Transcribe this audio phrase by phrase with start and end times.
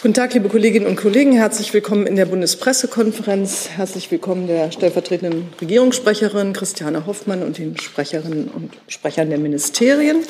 [0.00, 1.32] Guten Tag, liebe Kolleginnen und Kollegen.
[1.32, 3.70] Herzlich willkommen in der Bundespressekonferenz.
[3.70, 10.22] Herzlich willkommen der stellvertretenden Regierungssprecherin Christiane Hoffmann und den Sprecherinnen und Sprechern der Ministerien.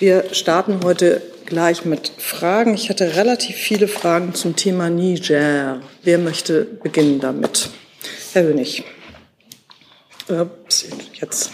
[0.00, 2.74] Wir starten heute gleich mit Fragen.
[2.74, 5.80] Ich hatte relativ viele Fragen zum Thema Niger.
[6.02, 7.70] Wer möchte beginnen damit?
[8.32, 8.82] Herr Hönig.
[10.28, 11.52] Ups, jetzt.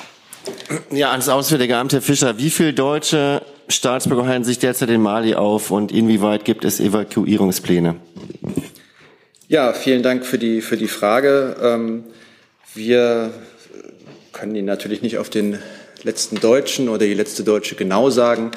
[0.91, 2.39] Ja, ans Auswärtige Amt, Herr Fischer.
[2.39, 7.97] Wie viele deutsche Staatsbürger halten sich derzeit in Mali auf und inwieweit gibt es Evakuierungspläne?
[9.49, 11.57] Ja, vielen Dank für die, für die Frage.
[11.63, 12.05] Ähm,
[12.75, 13.33] wir
[14.33, 15.59] können Ihnen natürlich nicht auf den
[16.03, 18.51] letzten Deutschen oder die letzte Deutsche genau sagen,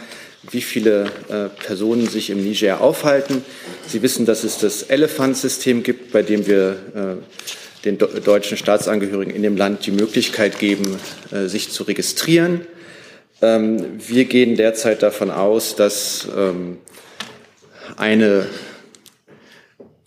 [0.52, 3.44] wie viele äh, Personen sich im Niger aufhalten.
[3.88, 9.44] Sie wissen, dass es das Elephant-System gibt, bei dem wir äh, den deutschen Staatsangehörigen in
[9.44, 10.98] dem Land die Möglichkeit geben,
[11.32, 12.62] äh, sich zu registrieren.
[13.42, 16.78] Ähm, wir gehen derzeit davon aus, dass ähm,
[17.96, 18.48] eine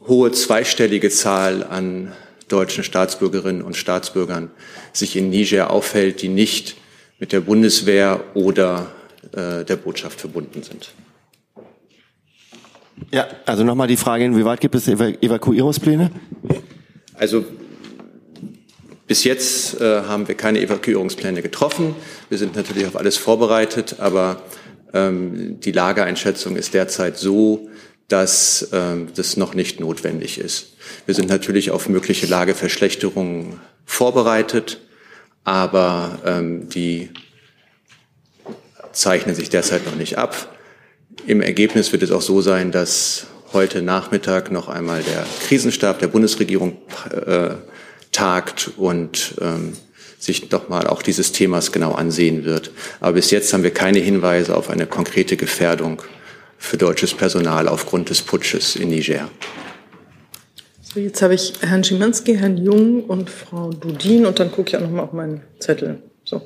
[0.06, 2.12] hohe zweistellige Zahl an
[2.48, 4.50] deutschen Staatsbürgerinnen und Staatsbürgern
[4.92, 6.76] sich in Niger aufhält, die nicht
[7.20, 8.90] mit der Bundeswehr oder
[9.32, 10.92] äh, der Botschaft verbunden sind.
[13.12, 16.10] Ja, also nochmal die Frage, inwieweit gibt es Evakuierungspläne?
[17.14, 17.44] Also
[19.10, 21.96] bis jetzt äh, haben wir keine Evakuierungspläne getroffen.
[22.28, 24.40] Wir sind natürlich auf alles vorbereitet, aber
[24.94, 27.68] ähm, die Lageeinschätzung ist derzeit so,
[28.06, 30.74] dass ähm, das noch nicht notwendig ist.
[31.06, 34.80] Wir sind natürlich auf mögliche Lageverschlechterungen vorbereitet,
[35.42, 37.10] aber ähm, die
[38.92, 40.56] zeichnen sich derzeit noch nicht ab.
[41.26, 46.06] Im Ergebnis wird es auch so sein, dass heute Nachmittag noch einmal der Krisenstab der
[46.06, 46.76] Bundesregierung
[47.26, 47.56] äh,
[48.12, 49.74] tagt und ähm,
[50.18, 52.70] sich doch mal auch dieses Themas genau ansehen wird.
[53.00, 56.02] Aber bis jetzt haben wir keine Hinweise auf eine konkrete Gefährdung
[56.58, 59.30] für deutsches Personal aufgrund des Putsches in Niger.
[60.82, 64.76] So, jetzt habe ich Herrn Schimanski, Herrn Jung und Frau Dudin und dann gucke ich
[64.76, 66.02] auch noch mal auf meinen Zettel.
[66.24, 66.42] So.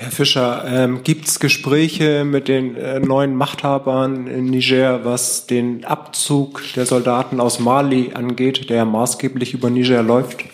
[0.00, 5.84] Herr Fischer, ähm, gibt es Gespräche mit den äh, neuen Machthabern in Niger, was den
[5.84, 10.44] Abzug der Soldaten aus Mali angeht, der maßgeblich über Niger läuft?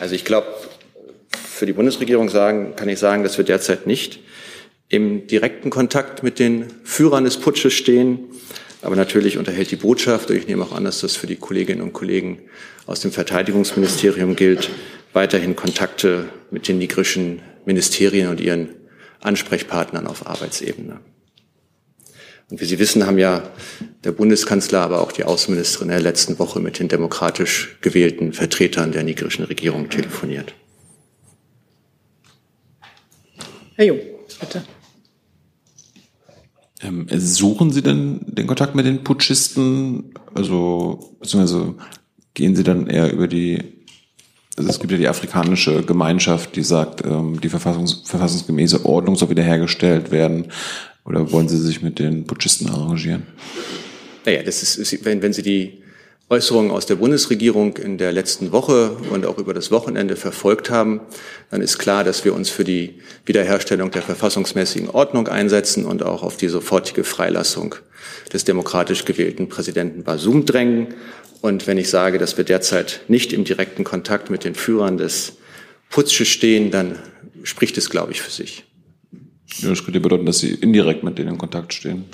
[0.00, 0.48] Also ich glaube,
[1.28, 4.18] für die Bundesregierung sagen, kann ich sagen, dass wir derzeit nicht
[4.88, 8.18] im direkten Kontakt mit den Führern des Putsches stehen.
[8.82, 11.82] Aber natürlich unterhält die Botschaft, und ich nehme auch an, dass das für die Kolleginnen
[11.82, 12.40] und Kollegen
[12.84, 14.70] aus dem Verteidigungsministerium gilt,
[15.12, 18.70] weiterhin Kontakte mit den nigrischen Ministerien und ihren
[19.20, 21.00] Ansprechpartnern auf Arbeitsebene.
[22.50, 23.50] Und wie Sie wissen, haben ja
[24.04, 28.92] der Bundeskanzler, aber auch die Außenministerin in der letzten Woche mit den demokratisch gewählten Vertretern
[28.92, 30.54] der nigerischen Regierung telefoniert.
[33.74, 34.00] Herr Jung,
[34.38, 34.62] bitte.
[36.82, 40.12] Ähm, suchen Sie denn den Kontakt mit den Putschisten?
[40.34, 41.74] Also, beziehungsweise
[42.34, 43.81] gehen Sie dann eher über die
[44.56, 50.10] es gibt ja die afrikanische Gemeinschaft, die sagt, ähm, die Verfassungs verfassungsgemäße Ordnung soll wiederhergestellt
[50.10, 50.46] werden.
[51.04, 53.26] Oder wollen Sie sich mit den Putschisten arrangieren?
[54.24, 55.82] Naja, das ist, wenn, wenn Sie die
[56.28, 61.00] Äußerungen aus der Bundesregierung in der letzten Woche und auch über das Wochenende verfolgt haben,
[61.50, 66.22] dann ist klar, dass wir uns für die Wiederherstellung der verfassungsmäßigen Ordnung einsetzen und auch
[66.22, 67.74] auf die sofortige Freilassung
[68.32, 70.94] des demokratisch gewählten Präsidenten Basum drängen.
[71.42, 75.34] Und wenn ich sage, dass wir derzeit nicht im direkten Kontakt mit den Führern des
[75.90, 76.98] Putsches stehen, dann
[77.42, 78.64] spricht es, glaube ich, für sich.
[79.58, 82.04] Ja, das könnte bedeuten, dass Sie indirekt mit denen in Kontakt stehen.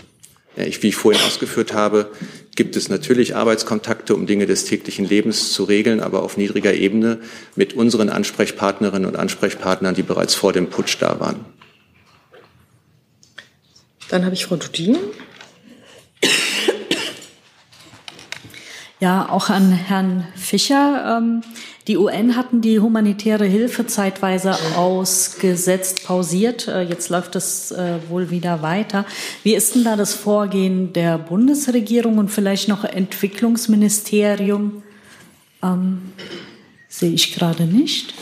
[0.57, 2.11] Ja, ich, wie ich vorhin ausgeführt habe,
[2.57, 7.21] gibt es natürlich Arbeitskontakte, um Dinge des täglichen Lebens zu regeln, aber auf niedriger Ebene
[7.55, 11.45] mit unseren Ansprechpartnerinnen und Ansprechpartnern, die bereits vor dem Putsch da waren.
[14.09, 14.97] Dann habe ich Frau Dudin.
[19.01, 21.19] Ja, auch an Herrn Fischer.
[21.19, 21.43] Ähm,
[21.87, 26.67] die UN hatten die humanitäre Hilfe zeitweise ausgesetzt, pausiert.
[26.67, 29.07] Äh, jetzt läuft es äh, wohl wieder weiter.
[29.45, 34.83] Wie ist denn da das Vorgehen der Bundesregierung und vielleicht noch Entwicklungsministerium?
[35.63, 36.13] Ähm,
[36.89, 38.15] sehe ich gerade nicht.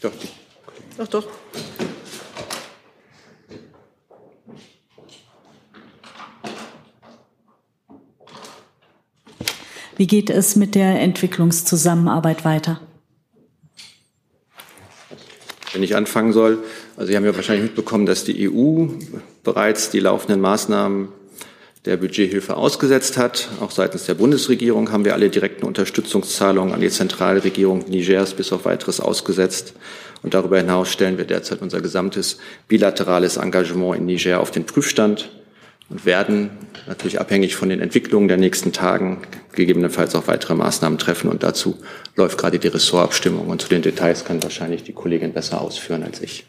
[0.00, 0.12] Doch,
[0.98, 1.08] doch.
[1.08, 1.26] doch.
[10.02, 12.80] Wie geht es mit der Entwicklungszusammenarbeit weiter?
[15.72, 16.58] Wenn ich anfangen soll,
[16.96, 18.88] also Sie haben ja wahrscheinlich mitbekommen, dass die EU
[19.44, 21.06] bereits die laufenden Maßnahmen
[21.84, 23.48] der Budgethilfe ausgesetzt hat.
[23.60, 28.64] Auch seitens der Bundesregierung haben wir alle direkten Unterstützungszahlungen an die Zentralregierung Nigers bis auf
[28.64, 29.74] weiteres ausgesetzt.
[30.24, 35.30] Und darüber hinaus stellen wir derzeit unser gesamtes bilaterales Engagement in Niger auf den Prüfstand.
[35.92, 36.50] Und werden
[36.86, 39.20] natürlich abhängig von den Entwicklungen der nächsten Tagen
[39.54, 41.28] gegebenenfalls auch weitere Maßnahmen treffen.
[41.28, 41.76] Und dazu
[42.16, 43.48] läuft gerade die Ressortabstimmung.
[43.48, 46.46] Und zu den Details kann wahrscheinlich die Kollegin besser ausführen als ich.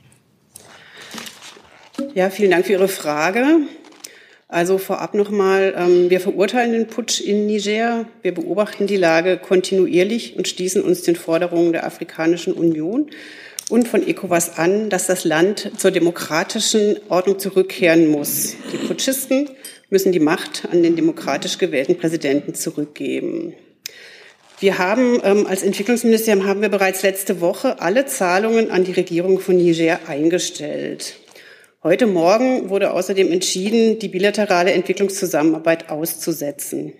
[2.15, 3.45] Ja, vielen Dank für Ihre Frage.
[4.47, 8.05] Also vorab nochmal, ähm, wir verurteilen den Putsch in Niger.
[8.21, 13.09] Wir beobachten die Lage kontinuierlich und schließen uns den Forderungen der Afrikanischen Union
[13.69, 18.55] und von ECOWAS an, dass das Land zur demokratischen Ordnung zurückkehren muss.
[18.71, 19.49] Die Putschisten
[19.89, 23.53] müssen die Macht an den demokratisch gewählten Präsidenten zurückgeben.
[24.59, 29.39] Wir haben ähm, als Entwicklungsministerium haben wir bereits letzte Woche alle Zahlungen an die Regierung
[29.39, 31.17] von Niger eingestellt.
[31.83, 36.93] Heute Morgen wurde außerdem entschieden, die bilaterale Entwicklungszusammenarbeit auszusetzen.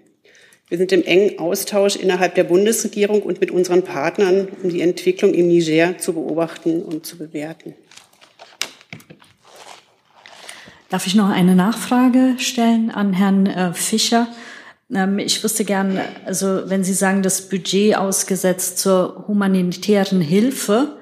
[0.70, 5.34] Wir sind im engen Austausch innerhalb der Bundesregierung und mit unseren Partnern, um die Entwicklung
[5.34, 7.76] im Niger zu beobachten und zu bewerten.
[10.90, 14.28] Darf ich noch eine Nachfrage stellen an Herrn äh, Fischer?
[14.94, 20.98] Ähm, ich wüsste gern, also wenn Sie sagen, das Budget ausgesetzt zur humanitären Hilfe,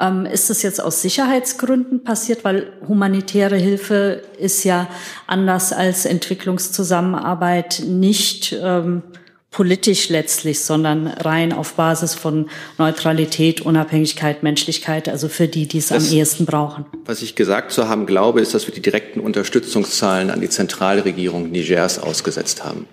[0.00, 2.44] ähm, ist das jetzt aus Sicherheitsgründen passiert?
[2.44, 4.88] Weil humanitäre Hilfe ist ja
[5.26, 9.02] anders als Entwicklungszusammenarbeit nicht ähm,
[9.50, 15.90] politisch letztlich, sondern rein auf Basis von Neutralität, Unabhängigkeit, Menschlichkeit, also für die, die es
[15.90, 16.84] am ehesten brauchen.
[17.06, 21.50] Was ich gesagt zu haben glaube, ist, dass wir die direkten Unterstützungszahlen an die Zentralregierung
[21.50, 22.86] Nigers ausgesetzt haben.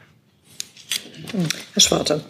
[1.73, 2.23] Herr Schwarte.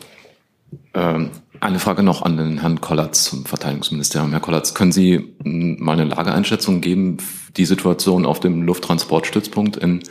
[0.94, 1.30] Ähm,
[1.60, 4.32] eine Frage noch an den Herrn Kollatz zum Verteidigungsministerium.
[4.32, 7.18] Herr Kollatz, können Sie mal eine Lageeinschätzung geben,
[7.58, 10.02] die Situation auf dem Lufttransportstützpunkt in,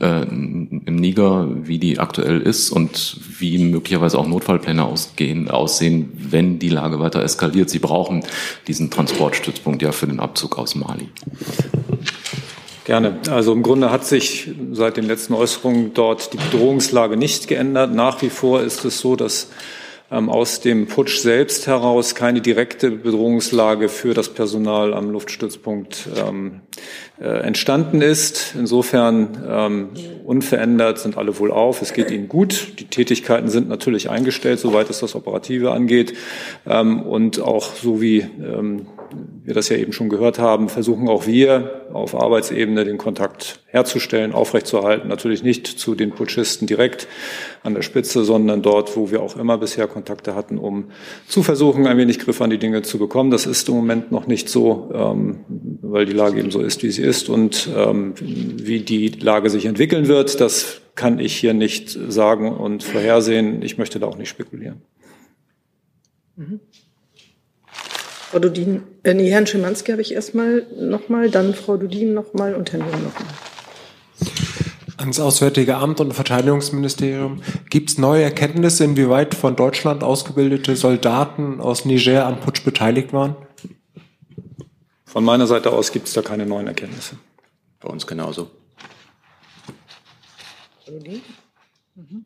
[0.00, 6.58] äh, im Niger, wie die aktuell ist und wie möglicherweise auch Notfallpläne ausgehen, aussehen, wenn
[6.58, 7.70] die Lage weiter eskaliert?
[7.70, 8.24] Sie brauchen
[8.66, 11.08] diesen Transportstützpunkt ja für den Abzug aus Mali.
[12.84, 13.18] Gerne.
[13.30, 17.94] Also im Grunde hat sich seit den letzten Äußerungen dort die Bedrohungslage nicht geändert.
[17.94, 19.50] Nach wie vor ist es so, dass
[20.10, 26.60] aus dem Putsch selbst heraus keine direkte Bedrohungslage für das Personal am Luftstützpunkt ähm,
[27.20, 28.54] äh, entstanden ist.
[28.58, 29.88] Insofern ähm,
[30.24, 31.82] unverändert sind alle wohl auf.
[31.82, 32.80] Es geht ihnen gut.
[32.80, 36.14] Die Tätigkeiten sind natürlich eingestellt, soweit es das Operative angeht.
[36.66, 38.86] Ähm, und auch so wie ähm,
[39.44, 44.32] wir das ja eben schon gehört haben, versuchen auch wir auf Arbeitsebene den Kontakt herzustellen,
[44.32, 45.08] aufrechtzuerhalten.
[45.08, 47.08] Natürlich nicht zu den Putschisten direkt
[47.62, 50.90] an der Spitze, sondern dort, wo wir auch immer bisher Kontakte hatten, um
[51.26, 53.30] zu versuchen, ein wenig Griff an die Dinge zu bekommen.
[53.30, 55.40] Das ist im Moment noch nicht so, ähm,
[55.82, 57.28] weil die Lage eben so ist, wie sie ist.
[57.28, 62.82] Und ähm, wie die Lage sich entwickeln wird, das kann ich hier nicht sagen und
[62.82, 63.62] vorhersehen.
[63.62, 64.82] Ich möchte da auch nicht spekulieren.
[66.38, 66.60] Mhm.
[68.30, 72.70] Frau Dudin, äh, nee, Herrn Schimanski habe ich erstmal nochmal, dann Frau Dudin nochmal und
[72.72, 73.34] Herrn Jung nochmal.
[74.98, 77.40] Ans Auswärtige Amt und Verteidigungsministerium.
[77.70, 83.34] Gibt es neue Erkenntnisse, inwieweit von Deutschland ausgebildete Soldaten aus Niger am Putsch beteiligt waren?
[85.06, 87.16] Von meiner Seite aus gibt es da keine neuen Erkenntnisse.
[87.80, 88.50] Bei uns genauso.
[90.86, 92.24] Mhm.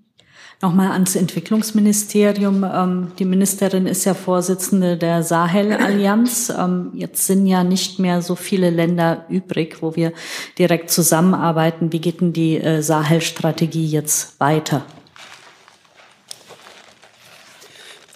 [0.64, 2.62] Nochmal ans Entwicklungsministerium.
[2.62, 6.53] Ähm, die Ministerin ist ja Vorsitzende der Sahel-Allianz.
[6.62, 10.12] Ähm, jetzt sind ja nicht mehr so viele Länder übrig, wo wir
[10.59, 11.93] direkt zusammenarbeiten.
[11.93, 14.85] Wie geht denn die äh, Sahel-Strategie jetzt weiter?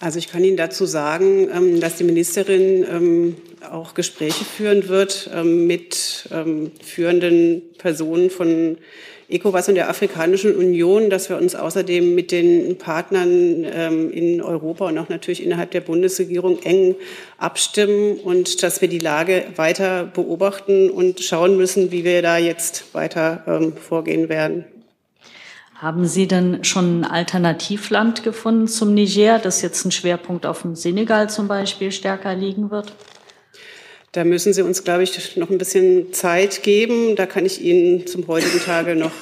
[0.00, 3.35] Also ich kann Ihnen dazu sagen, ähm, dass die Ministerin
[3.69, 6.29] auch Gespräche führen wird mit
[6.85, 8.76] führenden Personen von
[9.28, 14.87] ECOWAS und der Afrikanischen Union, dass wir uns außerdem mit den Partnern ähm, in Europa
[14.87, 16.95] und auch natürlich innerhalb der Bundesregierung eng
[17.38, 22.95] abstimmen und dass wir die Lage weiter beobachten und schauen müssen, wie wir da jetzt
[22.95, 24.64] weiter ähm, vorgehen werden.
[25.75, 30.75] Haben Sie denn schon ein Alternativland gefunden zum Niger, das jetzt ein Schwerpunkt auf dem
[30.75, 32.95] Senegal zum Beispiel stärker liegen wird?
[34.16, 37.16] Da müssen Sie uns, glaube ich, noch ein bisschen Zeit geben.
[37.16, 39.12] Da kann ich Ihnen zum heutigen Tage noch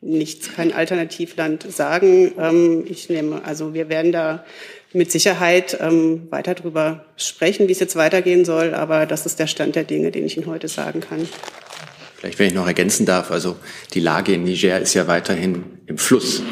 [0.00, 2.32] nichts, kein Alternativland sagen.
[2.36, 4.44] Ähm, ich nehme, also wir werden da
[4.92, 8.74] mit Sicherheit ähm, weiter darüber sprechen, wie es jetzt weitergehen soll.
[8.74, 11.28] Aber das ist der Stand der Dinge, den ich Ihnen heute sagen kann.
[12.16, 13.54] Vielleicht, wenn ich noch ergänzen darf, also
[13.94, 16.42] die Lage in Niger ist ja weiterhin im Fluss.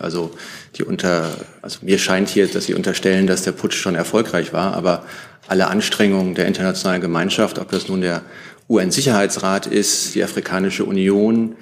[0.00, 0.30] Also
[0.76, 4.74] die unter, also mir scheint hier, dass Sie unterstellen, dass der Putsch schon erfolgreich war,
[4.74, 5.04] aber
[5.48, 8.22] alle Anstrengungen der internationalen Gemeinschaft, ob das nun der
[8.68, 11.56] UN-Sicherheitsrat ist, die Afrikanische Union,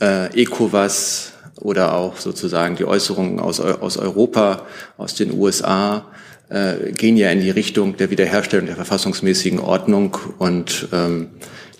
[0.00, 6.06] äh, ECOWAS oder auch sozusagen die Äußerungen aus, aus Europa, aus den USA,
[6.48, 11.28] äh, gehen ja in die Richtung der Wiederherstellung der verfassungsmäßigen Ordnung und ähm,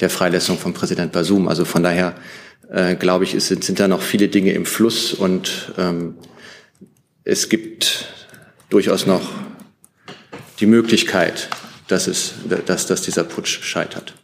[0.00, 1.48] der Freilassung von Präsident Basum.
[1.48, 2.14] Also von daher
[2.72, 6.14] äh, glaube ich, ist, sind, sind da noch viele Dinge im Fluss und ähm,
[7.24, 8.06] es gibt
[8.68, 9.28] durchaus noch
[10.60, 11.48] die Möglichkeit,
[11.88, 12.34] dass, es,
[12.66, 14.14] dass, dass dieser Putsch scheitert.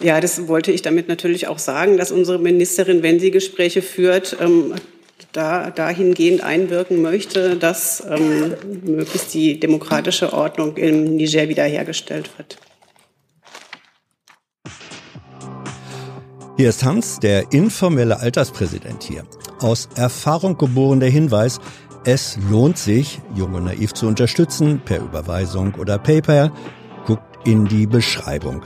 [0.00, 4.36] Ja, das wollte ich damit natürlich auch sagen, dass unsere Ministerin, wenn sie Gespräche führt,
[4.40, 4.74] ähm,
[5.32, 8.54] da, dahingehend einwirken möchte, dass ähm,
[8.84, 12.58] möglichst die demokratische Ordnung im Niger wiederhergestellt wird.
[16.58, 19.22] Hier ist Hans, der informelle Alterspräsident hier.
[19.60, 21.60] Aus Erfahrung geboren der Hinweis,
[22.04, 26.50] es lohnt sich, Jung und Naiv zu unterstützen, per Überweisung oder PayPal.
[27.06, 28.64] Guckt in die Beschreibung.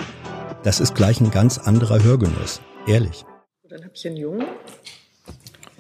[0.63, 2.63] Das ist gleich ein ganz anderer Hörgenuss.
[2.87, 3.27] Ehrlich.
[3.69, 4.47] Dann habe ich einen Jungen.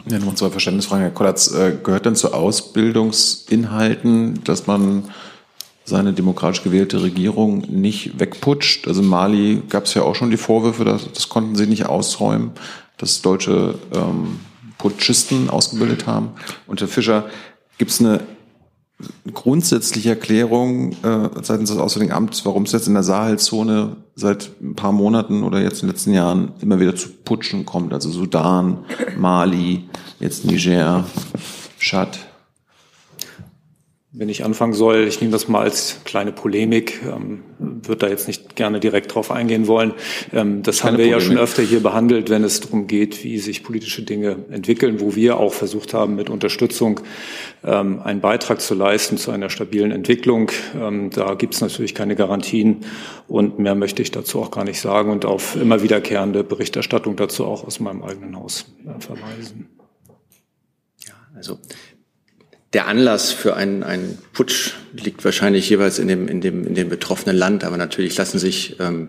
[0.04, 1.04] Ja, nochmal zwei Verständnisfragen.
[1.04, 5.04] Herr Kollatz, äh, gehört denn zu Ausbildungsinhalten, dass man
[5.84, 8.86] seine demokratisch gewählte Regierung nicht wegputscht.
[8.86, 11.86] Also in Mali gab es ja auch schon die Vorwürfe, dass, das konnten sie nicht
[11.86, 12.52] ausräumen,
[12.98, 14.40] dass deutsche ähm,
[14.78, 16.30] Putschisten ausgebildet haben.
[16.66, 17.26] Und Herr Fischer,
[17.78, 18.20] gibt es eine
[19.32, 24.74] grundsätzliche Erklärung äh, seitens des Auswärtigen Amts, warum es jetzt in der Sahelzone seit ein
[24.74, 27.92] paar Monaten oder jetzt in den letzten Jahren immer wieder zu Putschen kommt?
[27.92, 28.84] Also Sudan,
[29.16, 29.88] Mali,
[30.20, 31.04] jetzt Niger,
[31.78, 32.18] Tschad.
[34.14, 38.26] Wenn ich anfangen soll, ich nehme das mal als kleine Polemik, ähm, würde da jetzt
[38.26, 39.94] nicht gerne direkt drauf eingehen wollen.
[40.34, 41.22] Ähm, das Keine haben wir Polemik.
[41.22, 45.14] ja schon öfter hier behandelt, wenn es darum geht, wie sich politische Dinge entwickeln, wo
[45.14, 47.00] wir auch versucht haben, mit Unterstützung
[47.64, 50.50] ähm, einen Beitrag zu leisten zu einer stabilen Entwicklung.
[50.78, 52.84] Ähm, da gibt es natürlich keine Garantien
[53.28, 57.46] und mehr möchte ich dazu auch gar nicht sagen und auf immer wiederkehrende Berichterstattung dazu
[57.46, 58.66] auch aus meinem eigenen Haus
[58.98, 59.70] verweisen.
[61.06, 61.58] Ja, also
[62.72, 66.88] der Anlass für einen, einen Putsch liegt wahrscheinlich jeweils in dem, in, dem, in dem
[66.88, 69.08] betroffenen Land, aber natürlich lassen sich ähm,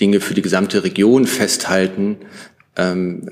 [0.00, 2.18] Dinge für die gesamte Region festhalten,
[2.76, 3.30] ähm,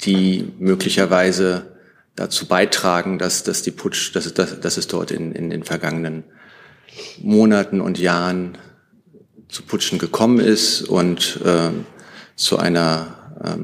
[0.00, 1.76] die möglicherweise
[2.16, 6.24] dazu beitragen, dass, dass die Putsch, dass, dass, dass es dort in, in den vergangenen
[7.20, 8.58] Monaten und Jahren
[9.48, 11.86] zu Putschen gekommen ist und ähm,
[12.34, 13.21] zu einer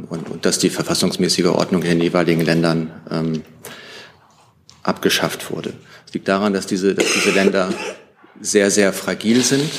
[0.08, 3.42] und, und dass die verfassungsmäßige Ordnung in den jeweiligen Ländern ähm,
[4.82, 5.74] abgeschafft wurde.
[6.06, 7.72] Es liegt daran, dass diese, dass diese Länder
[8.40, 9.70] sehr, sehr fragil sind.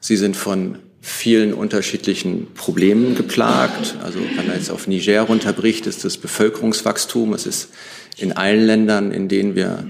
[0.00, 3.96] Sie sind von vielen unterschiedlichen Problemen geplagt.
[4.02, 7.32] Also wenn man jetzt auf Niger runterbricht, ist das Bevölkerungswachstum.
[7.32, 7.68] Es ist
[8.16, 9.86] in allen Ländern, in denen wir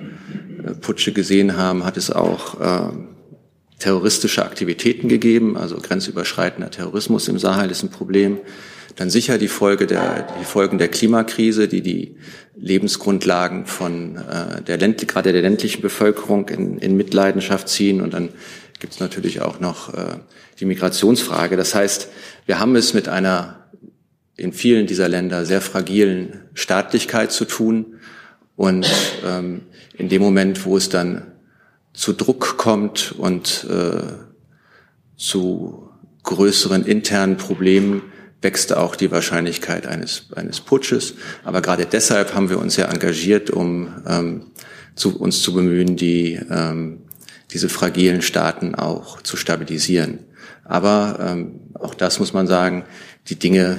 [0.64, 2.92] äh, Putsche gesehen haben, hat es auch äh,
[3.78, 5.56] terroristische Aktivitäten gegeben.
[5.56, 8.38] Also grenzüberschreitender Terrorismus im Sahel ist ein Problem.
[8.94, 12.16] Dann sicher die, Folge der, die Folgen der Klimakrise, die die
[12.56, 18.00] Lebensgrundlagen von äh, der Länd gerade der ländlichen Bevölkerung in, in Mitleidenschaft ziehen.
[18.00, 18.30] Und dann
[18.78, 20.18] gibt es natürlich auch noch äh,
[20.60, 21.56] die Migrationsfrage.
[21.56, 22.08] Das heißt,
[22.46, 23.66] wir haben es mit einer
[24.36, 27.96] in vielen dieser Länder sehr fragilen Staatlichkeit zu tun.
[28.54, 28.86] Und
[29.24, 29.62] ähm,
[29.96, 31.32] in dem Moment, wo es dann
[31.92, 34.02] zu Druck kommt und äh,
[35.16, 35.88] zu
[36.22, 38.02] größeren internen Problemen,
[38.46, 41.14] wächst auch die Wahrscheinlichkeit eines, eines Putsches.
[41.42, 44.42] Aber gerade deshalb haben wir uns ja engagiert, um ähm,
[44.94, 47.00] zu, uns zu bemühen, die, ähm,
[47.50, 50.20] diese fragilen Staaten auch zu stabilisieren.
[50.62, 52.84] Aber ähm, auch das muss man sagen,
[53.26, 53.78] die Dinge,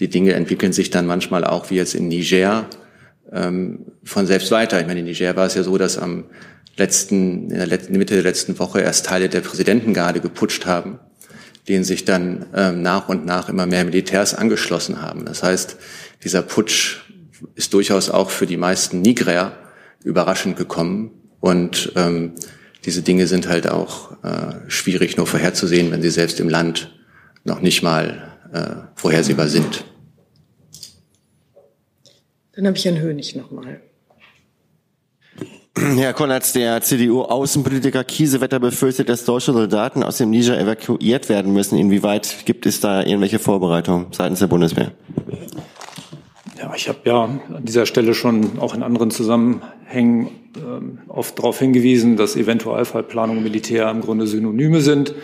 [0.00, 2.66] die Dinge entwickeln sich dann manchmal auch, wie jetzt in Niger,
[3.32, 4.78] ähm, von selbst weiter.
[4.82, 6.24] Ich meine, in Niger war es ja so, dass am
[6.76, 10.98] letzten, in der letzten, Mitte der letzten Woche erst Teile der Präsidentengarde geputscht haben
[11.68, 15.24] denen sich dann ähm, nach und nach immer mehr Militärs angeschlossen haben.
[15.24, 15.76] Das heißt,
[16.24, 17.02] dieser Putsch
[17.54, 19.52] ist durchaus auch für die meisten Nigrer
[20.02, 21.10] überraschend gekommen.
[21.40, 22.32] Und ähm,
[22.84, 26.94] diese Dinge sind halt auch äh, schwierig nur vorherzusehen, wenn sie selbst im Land
[27.44, 29.84] noch nicht mal äh, vorhersehbar sind.
[32.52, 33.80] Dann habe ich Herrn Hönig nochmal.
[35.76, 41.78] Herr Konatz, der CDU-Außenpolitiker Kiesewetter befürchtet, dass deutsche Soldaten aus dem Niger evakuiert werden müssen.
[41.78, 44.90] Inwieweit gibt es da irgendwelche Vorbereitungen seitens der Bundeswehr?
[46.58, 51.60] Ja, ich habe ja an dieser Stelle schon auch in anderen Zusammenhängen äh, oft darauf
[51.60, 55.14] hingewiesen, dass Eventualfallplanung und Militär im Grunde Synonyme sind.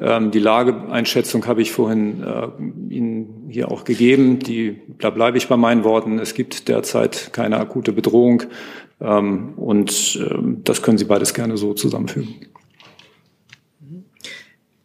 [0.00, 4.40] Ähm, die Lageeinschätzung habe ich vorhin äh, Ihnen hier auch gegeben.
[4.40, 6.18] Die, da bleibe ich bei meinen Worten.
[6.18, 8.42] Es gibt derzeit keine akute Bedrohung.
[9.02, 12.46] Ähm, und ähm, das können Sie beides gerne so zusammenfügen.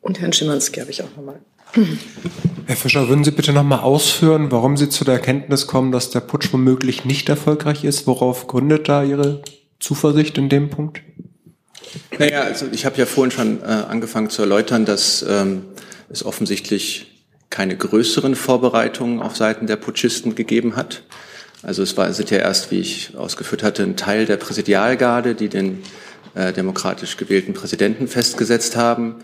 [0.01, 1.39] Und Herrn Schimanski habe ich auch nochmal.
[2.65, 6.21] Herr Fischer, würden Sie bitte nochmal ausführen, warum Sie zu der Erkenntnis kommen, dass der
[6.21, 8.07] Putsch womöglich nicht erfolgreich ist?
[8.07, 9.41] Worauf gründet da Ihre
[9.79, 11.01] Zuversicht in dem Punkt?
[12.17, 15.65] Naja, also ich habe ja vorhin schon äh, angefangen zu erläutern, dass ähm,
[16.09, 21.03] es offensichtlich keine größeren Vorbereitungen auf Seiten der Putschisten gegeben hat.
[21.63, 25.49] Also es war, sind ja erst, wie ich ausgeführt hatte, ein Teil der Präsidialgarde, die
[25.49, 25.81] den
[26.35, 29.15] äh, demokratisch gewählten Präsidenten festgesetzt haben.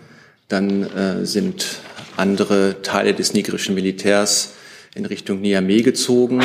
[0.48, 1.80] Dann äh, sind
[2.18, 4.54] andere Teile des nigerischen Militärs
[4.96, 6.42] in Richtung Niamey gezogen.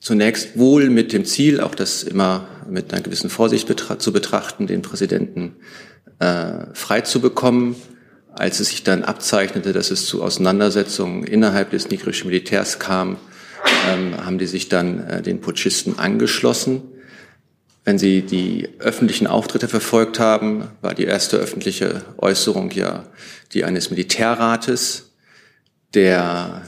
[0.00, 4.68] Zunächst wohl mit dem Ziel, auch das immer mit einer gewissen Vorsicht betra zu betrachten,
[4.68, 5.56] den Präsidenten
[6.20, 7.74] äh, frei zu bekommen.
[8.32, 13.16] Als es sich dann abzeichnete, dass es zu Auseinandersetzungen innerhalb des nigerischen Militärs kam,
[13.88, 16.82] ähm, haben die sich dann äh, den Putschisten angeschlossen.
[17.84, 23.04] Wenn Sie die öffentlichen Auftritte verfolgt haben, war die erste öffentliche Äußerung ja
[23.54, 25.12] die eines Militärrates,
[25.94, 26.62] der,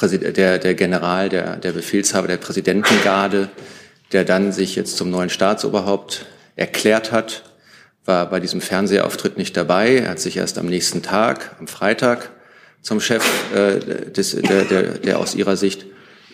[0.00, 3.50] der, der General, der, der Befehlshaber der Präsidentengarde,
[4.12, 6.24] der dann sich jetzt zum neuen Staatsoberhaupt
[6.56, 7.44] erklärt hat,
[8.04, 9.96] war bei diesem Fernsehauftritt nicht dabei.
[9.98, 12.30] Er hat sich erst am nächsten Tag, am Freitag,
[12.82, 15.86] zum Chef äh, des, der, der, der aus ihrer Sicht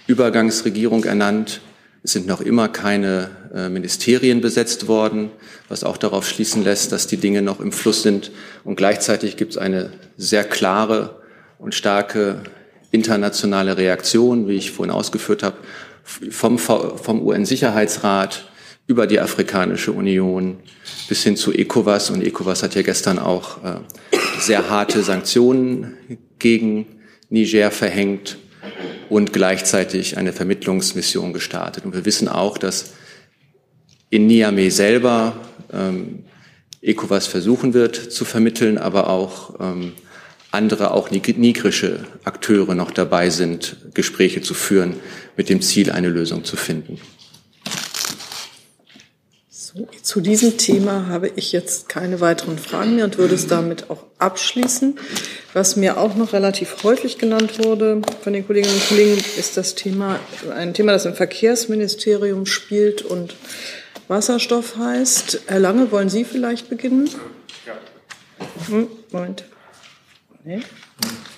[0.06, 1.60] Übergangsregierung ernannt.
[2.02, 5.30] Es sind noch immer keine äh, Ministerien besetzt worden,
[5.68, 8.30] was auch darauf schließen lässt, dass die Dinge noch im Fluss sind.
[8.62, 11.22] Und gleichzeitig gibt es eine sehr klare
[11.58, 12.42] und starke
[12.90, 15.56] internationale Reaktion, wie ich vorhin ausgeführt habe,
[16.04, 18.48] vom, vom UN-Sicherheitsrat
[18.86, 20.58] über die Afrikanische Union
[21.08, 22.10] bis hin zu ECOWAS.
[22.10, 23.78] Und ECOWAS hat ja gestern auch äh,
[24.38, 25.96] sehr harte Sanktionen
[26.44, 26.84] gegen
[27.30, 28.36] Niger verhängt
[29.08, 31.86] und gleichzeitig eine Vermittlungsmission gestartet.
[31.86, 32.92] Und wir wissen auch, dass
[34.10, 35.40] in Niamey selber
[35.72, 36.24] ähm,
[36.82, 39.92] ECOWAS versuchen wird zu vermitteln, aber auch ähm,
[40.50, 44.96] andere, auch nigrische Akteure noch dabei sind, Gespräche zu führen,
[45.38, 47.00] mit dem Ziel, eine Lösung zu finden.
[49.76, 53.90] So, zu diesem Thema habe ich jetzt keine weiteren Fragen mehr und würde es damit
[53.90, 54.96] auch abschließen.
[55.52, 59.74] Was mir auch noch relativ häufig genannt wurde von den Kolleginnen und Kollegen, ist das
[59.74, 60.20] Thema,
[60.54, 63.34] ein Thema, das im Verkehrsministerium spielt und
[64.06, 65.40] Wasserstoff heißt.
[65.46, 67.10] Herr Lange, wollen Sie vielleicht beginnen?
[67.66, 67.72] Ja.
[68.68, 69.44] Hm, Moment.
[70.44, 70.62] Nee?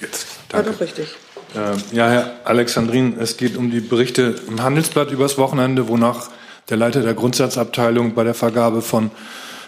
[0.03, 0.27] Jetzt.
[0.51, 0.67] Danke.
[0.67, 1.09] War doch richtig.
[1.55, 6.31] Äh, ja, Herr Alexandrin, es geht um die Berichte im Handelsblatt übers Wochenende, wonach
[6.69, 9.11] der Leiter der Grundsatzabteilung bei der Vergabe von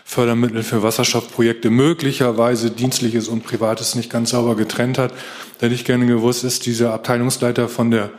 [0.04, 5.12] Fördermitteln für Wasserstoffprojekte möglicherweise Dienstliches und Privates nicht ganz sauber getrennt hat.
[5.58, 8.10] Da hätte ich gerne gewusst, ist dieser Abteilungsleiter von der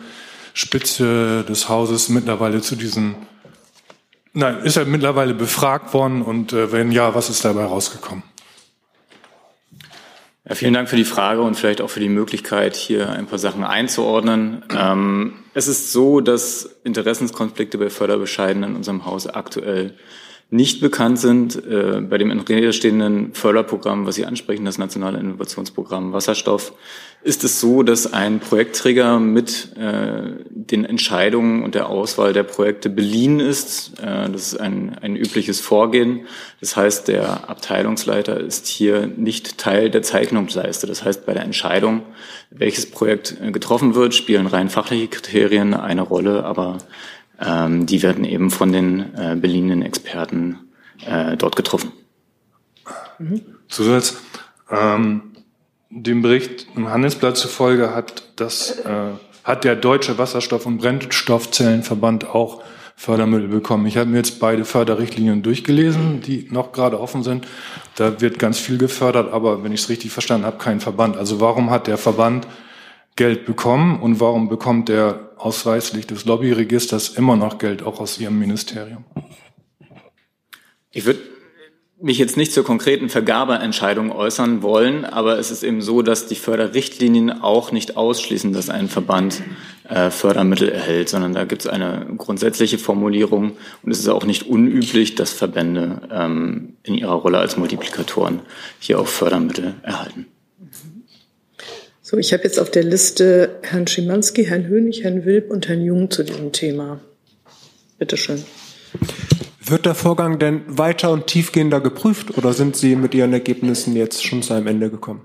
[0.53, 3.15] Spitze des Hauses mittlerweile zu diesen,
[4.33, 8.23] nein, ist er mittlerweile befragt worden und äh, wenn ja, was ist dabei rausgekommen?
[10.49, 13.38] Ja, vielen Dank für die Frage und vielleicht auch für die Möglichkeit, hier ein paar
[13.38, 14.63] Sachen einzuordnen.
[14.75, 19.93] Ähm, es ist so, dass Interessenskonflikte bei Förderbescheiden in unserem Haus aktuell
[20.49, 21.63] nicht bekannt sind.
[21.63, 26.73] Äh, bei dem in Rede stehenden Förderprogramm, was Sie ansprechen, das nationale Innovationsprogramm Wasserstoff,
[27.21, 32.89] ist es so, dass ein Projektträger mit äh, den Entscheidungen und der Auswahl der Projekte
[32.89, 33.99] beliehen ist.
[33.99, 36.21] Äh, das ist ein, ein übliches Vorgehen.
[36.62, 40.88] Das heißt, der Abteilungsleiter ist hier nicht Teil der Zeichnungsleiste.
[40.88, 42.03] Das heißt, bei der Entscheidung,
[42.51, 46.77] welches Projekt äh, getroffen wird, spielen rein fachliche Kriterien eine Rolle, aber
[47.41, 50.60] ähm, die werden eben von den äh, beliehenen Experten
[51.05, 51.91] äh, dort getroffen.
[53.17, 53.41] Mhm.
[53.67, 54.17] Zusatz.
[54.71, 55.28] Ähm,
[55.89, 59.12] dem Bericht im Handelsblatt zufolge hat das äh,
[59.43, 62.62] hat der Deutsche Wasserstoff- und Brennstoffzellenverband auch
[62.95, 63.88] Fördermittel bekommen.
[63.88, 67.47] Ich habe mir jetzt beide Förderrichtlinien durchgelesen, die noch gerade offen sind.
[67.95, 71.15] Da wird ganz viel gefördert, aber wenn ich es richtig verstanden habe, kein Verband.
[71.15, 72.45] Also warum hat der Verband
[73.15, 78.38] Geld bekommen und warum bekommt er ausweislich des Lobbyregisters immer noch Geld auch aus Ihrem
[78.38, 79.06] Ministerium?
[80.91, 81.21] Ich würde
[82.01, 86.35] mich jetzt nicht zur konkreten Vergabeentscheidung äußern wollen, aber es ist eben so, dass die
[86.35, 89.41] Förderrichtlinien auch nicht ausschließen, dass ein Verband
[89.89, 94.43] äh, Fördermittel erhält, sondern da gibt es eine grundsätzliche Formulierung und es ist auch nicht
[94.43, 98.41] unüblich, dass Verbände ähm, in ihrer Rolle als Multiplikatoren
[98.79, 100.27] hier auch Fördermittel erhalten.
[102.01, 105.81] So, ich habe jetzt auf der Liste Herrn Schimanski, Herrn Hönig, Herrn Wilb und Herrn
[105.81, 106.99] Jung zu diesem Thema.
[107.99, 108.43] Bitte schön.
[109.69, 114.25] Wird der Vorgang denn weiter und tiefgehender geprüft oder sind Sie mit Ihren Ergebnissen jetzt
[114.25, 115.21] schon zu einem Ende gekommen?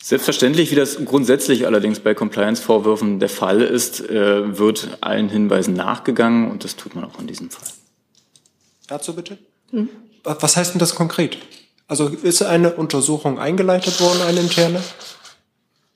[0.00, 6.50] Selbstverständlich, wie das grundsätzlich allerdings bei Compliance-Vorwürfen der Fall ist, äh, wird allen Hinweisen nachgegangen
[6.50, 7.68] und das tut man auch in diesem Fall.
[8.86, 9.38] Dazu bitte?
[9.70, 9.88] Mhm.
[10.22, 11.38] Was heißt denn das konkret?
[11.88, 14.80] Also ist eine Untersuchung eingeleitet worden, eine interne?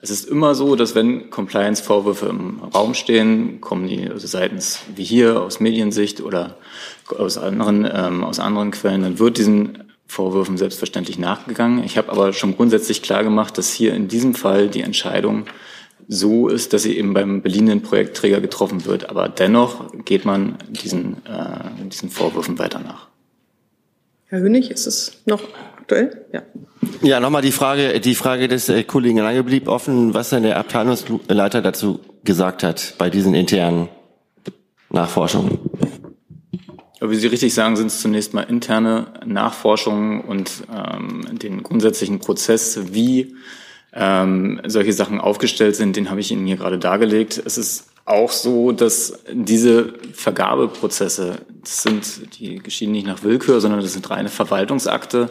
[0.07, 5.03] Es ist immer so, dass wenn Compliance-Vorwürfe im Raum stehen, kommen die also seitens wie
[5.03, 6.59] hier aus Mediensicht oder
[7.19, 11.83] aus anderen, ähm, aus anderen Quellen, dann wird diesen Vorwürfen selbstverständlich nachgegangen.
[11.83, 15.47] Ich habe aber schon grundsätzlich klar gemacht, dass hier in diesem Fall die Entscheidung
[16.07, 19.11] so ist, dass sie eben beim beliehenen Projektträger getroffen wird.
[19.11, 23.09] Aber dennoch geht man diesen, äh, diesen Vorwürfen weiter nach.
[24.27, 25.43] Herr Hönig, ist es noch
[25.77, 26.27] aktuell?
[26.33, 26.43] Ja.
[27.03, 30.59] Ja, nochmal die Frage, die Frage des äh, Kollegen Lange blieb offen, was denn der
[30.59, 33.89] Abteilungsleiter dazu gesagt hat bei diesen internen
[34.91, 35.59] Nachforschungen.
[37.01, 42.21] Aber wie Sie richtig sagen, sind es zunächst mal interne Nachforschungen und ähm, den grundsätzlichen
[42.21, 43.37] Prozess, wie
[43.93, 47.41] ähm, solche Sachen aufgestellt sind, den habe ich Ihnen hier gerade dargelegt.
[47.45, 53.81] Es ist auch so, dass diese Vergabeprozesse, das sind, die geschehen nicht nach Willkür, sondern
[53.81, 55.29] das sind reine Verwaltungsakte.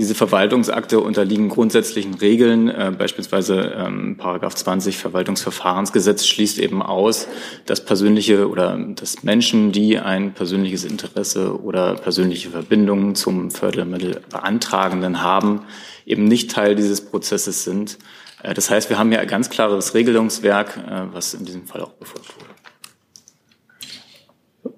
[0.00, 7.28] Diese Verwaltungsakte unterliegen grundsätzlichen Regeln, äh, beispielsweise ähm, Paragraph 20 Verwaltungsverfahrensgesetz schließt eben aus,
[7.66, 15.64] dass persönliche oder dass Menschen, die ein persönliches Interesse oder persönliche Verbindungen zum Fördermittelbeantragenden haben,
[16.06, 17.98] eben nicht Teil dieses Prozesses sind.
[18.42, 21.82] Äh, das heißt, wir haben ja ein ganz klares Regelungswerk, äh, was in diesem Fall
[21.82, 22.48] auch befolgt wurde.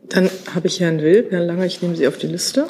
[0.09, 1.31] Dann habe ich Herrn Wilb.
[1.31, 2.69] Herr Lange, ich nehme Sie auf die Liste.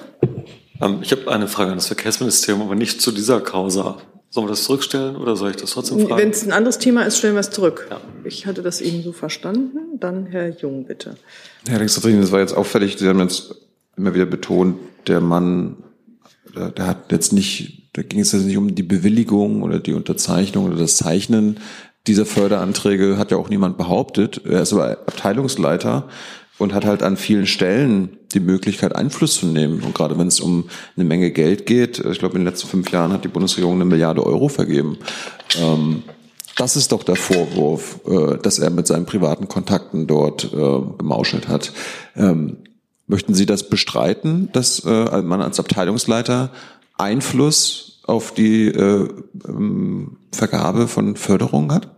[0.83, 3.99] Ähm, ich habe eine Frage an das Verkehrsministerium, aber nicht zu dieser Causa.
[4.31, 6.21] Sollen wir das zurückstellen oder soll ich das trotzdem fragen?
[6.21, 7.87] Wenn es ein anderes Thema ist, stellen wir es zurück.
[7.90, 8.01] Ja.
[8.25, 9.99] Ich hatte das eben so verstanden.
[10.01, 11.16] Dann Herr Jung, bitte.
[11.68, 12.97] Herr Linksvertreter, das war jetzt auffällig.
[12.99, 13.55] Sie haben jetzt
[13.97, 15.77] immer wieder betont, der Mann,
[16.57, 19.92] der, der hat jetzt nicht, da ging es jetzt nicht um die Bewilligung oder die
[19.92, 21.59] Unterzeichnung oder das Zeichnen
[22.07, 24.40] dieser Förderanträge, hat ja auch niemand behauptet.
[24.45, 26.09] Er ist aber Abteilungsleiter
[26.59, 29.83] und hat halt an vielen Stellen die Möglichkeit, Einfluss zu nehmen.
[29.83, 32.91] Und gerade wenn es um eine Menge Geld geht, ich glaube, in den letzten fünf
[32.91, 34.99] Jahren hat die Bundesregierung eine Milliarde Euro vergeben.
[35.61, 36.03] Ähm,
[36.57, 41.49] das ist doch der Vorwurf, äh, dass er mit seinen privaten Kontakten dort äh, gemauschelt
[41.49, 41.73] hat.
[42.17, 42.59] Ähm,
[43.07, 46.51] möchten Sie das bestreiten, dass äh, man als Abteilungsleiter
[46.99, 51.88] Einfluss auf die ähm, Vergabe von Förderungen hat?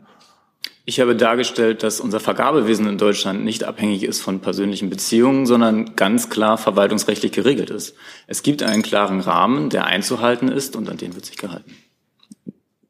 [0.86, 5.96] Ich habe dargestellt, dass unser Vergabewesen in Deutschland nicht abhängig ist von persönlichen Beziehungen, sondern
[5.96, 7.94] ganz klar verwaltungsrechtlich geregelt ist.
[8.26, 11.72] Es gibt einen klaren Rahmen, der einzuhalten ist und an den wird sich gehalten.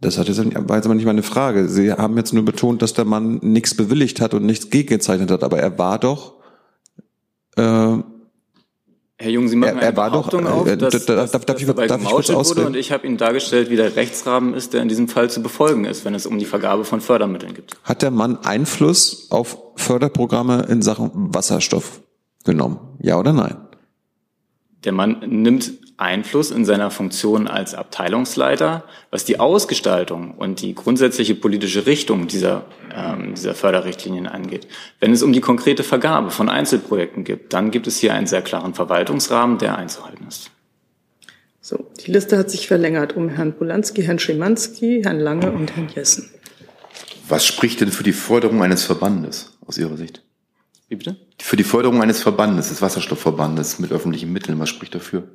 [0.01, 1.69] Das war jetzt aber nicht meine Frage.
[1.69, 5.45] Sie haben jetzt nur betont, dass der Mann nichts bewilligt hat und nichts gegengezeichnet hat,
[5.45, 6.35] aber er war doch
[7.57, 7.97] äh,
[9.17, 11.45] Herr Jung, Sie machen er, er eine Behauptung doch, auf, äh, dass, darf, dass, darf,
[11.45, 14.73] dass ich, dabei darf ich wurde und ich habe Ihnen dargestellt, wie der Rechtsrahmen ist,
[14.73, 17.77] der in diesem Fall zu befolgen ist, wenn es um die Vergabe von Fördermitteln geht.
[17.85, 22.01] Hat der Mann Einfluss auf Förderprogramme in Sachen Wasserstoff
[22.45, 22.81] genommen?
[23.01, 23.57] Ja oder nein?
[24.85, 31.35] Der Mann nimmt Einfluss in seiner Funktion als Abteilungsleiter, was die Ausgestaltung und die grundsätzliche
[31.35, 34.67] politische Richtung dieser, ähm, dieser Förderrichtlinien angeht.
[34.99, 38.43] Wenn es um die konkrete Vergabe von Einzelprojekten geht, dann gibt es hier einen sehr
[38.43, 40.51] klaren Verwaltungsrahmen, der einzuhalten ist.
[41.61, 45.89] So, die Liste hat sich verlängert um Herrn Polanski, Herrn Schimanski, Herrn Lange und Herrn
[45.95, 46.29] Jessen.
[47.29, 50.23] Was spricht denn für die Förderung eines Verbandes aus Ihrer Sicht?
[50.89, 51.17] Wie bitte?
[51.41, 55.29] Für die Förderung eines Verbandes, des Wasserstoffverbandes mit öffentlichen Mitteln, was spricht dafür?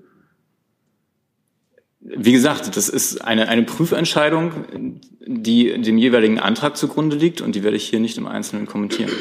[2.16, 7.64] Wie gesagt, das ist eine, eine Prüfentscheidung, die dem jeweiligen Antrag zugrunde liegt und die
[7.64, 9.12] werde ich hier nicht im Einzelnen kommentieren.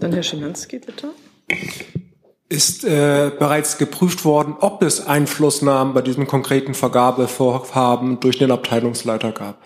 [0.00, 1.10] Dann Herr Schimanski, bitte.
[2.48, 9.30] Ist äh, bereits geprüft worden, ob es Einflussnahmen bei diesem konkreten Vergabevorhaben durch den Abteilungsleiter
[9.32, 9.62] gab?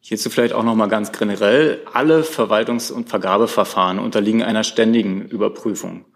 [0.00, 1.82] Hierzu vielleicht auch noch mal ganz generell.
[1.92, 6.06] Alle Verwaltungs- und Vergabeverfahren unterliegen einer ständigen Überprüfung.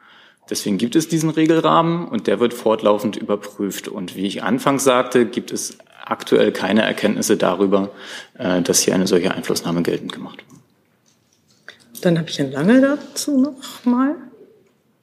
[0.50, 3.88] Deswegen gibt es diesen Regelrahmen und der wird fortlaufend überprüft.
[3.88, 7.90] Und wie ich anfangs sagte, gibt es aktuell keine Erkenntnisse darüber,
[8.38, 12.04] äh, dass hier eine solche Einflussnahme geltend gemacht wird.
[12.04, 14.16] Dann habe ich ein Lange dazu noch mal.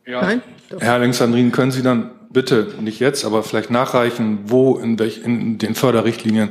[0.06, 0.22] Ja.
[0.22, 0.42] Nein?
[0.80, 5.58] Herr Alexandrin, können Sie dann bitte, nicht jetzt, aber vielleicht nachreichen, wo in, welch, in
[5.58, 6.50] den Förderrichtlinien,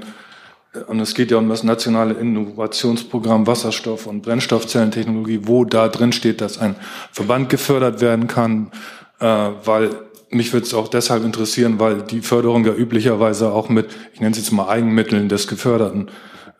[0.86, 6.40] und es geht ja um das nationale Innovationsprogramm Wasserstoff- und Brennstoffzellentechnologie, wo da drin steht,
[6.40, 6.76] dass ein
[7.10, 8.70] Verband gefördert werden kann,
[9.18, 9.26] äh,
[9.64, 9.90] weil
[10.30, 14.30] mich würde es auch deshalb interessieren, weil die Förderung ja üblicherweise auch mit, ich nenne
[14.30, 16.08] es jetzt mal Eigenmitteln des Geförderten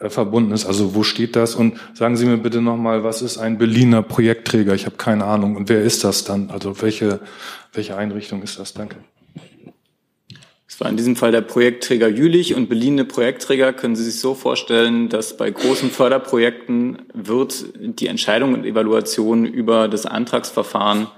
[0.01, 0.67] äh, verbunden ist.
[0.67, 1.55] Also wo steht das?
[1.55, 4.75] Und sagen Sie mir bitte nochmal, was ist ein Berliner Projektträger?
[4.75, 5.55] Ich habe keine Ahnung.
[5.55, 6.51] Und wer ist das dann?
[6.51, 7.21] Also welche,
[7.73, 8.75] welche Einrichtung ist das?
[8.75, 8.97] Danke.
[10.81, 15.11] War in diesem Fall der Projektträger Jülich und beliehene Projektträger können Sie sich so vorstellen,
[15.11, 21.09] dass bei großen Förderprojekten wird die Entscheidung und Evaluation über das Antragsverfahren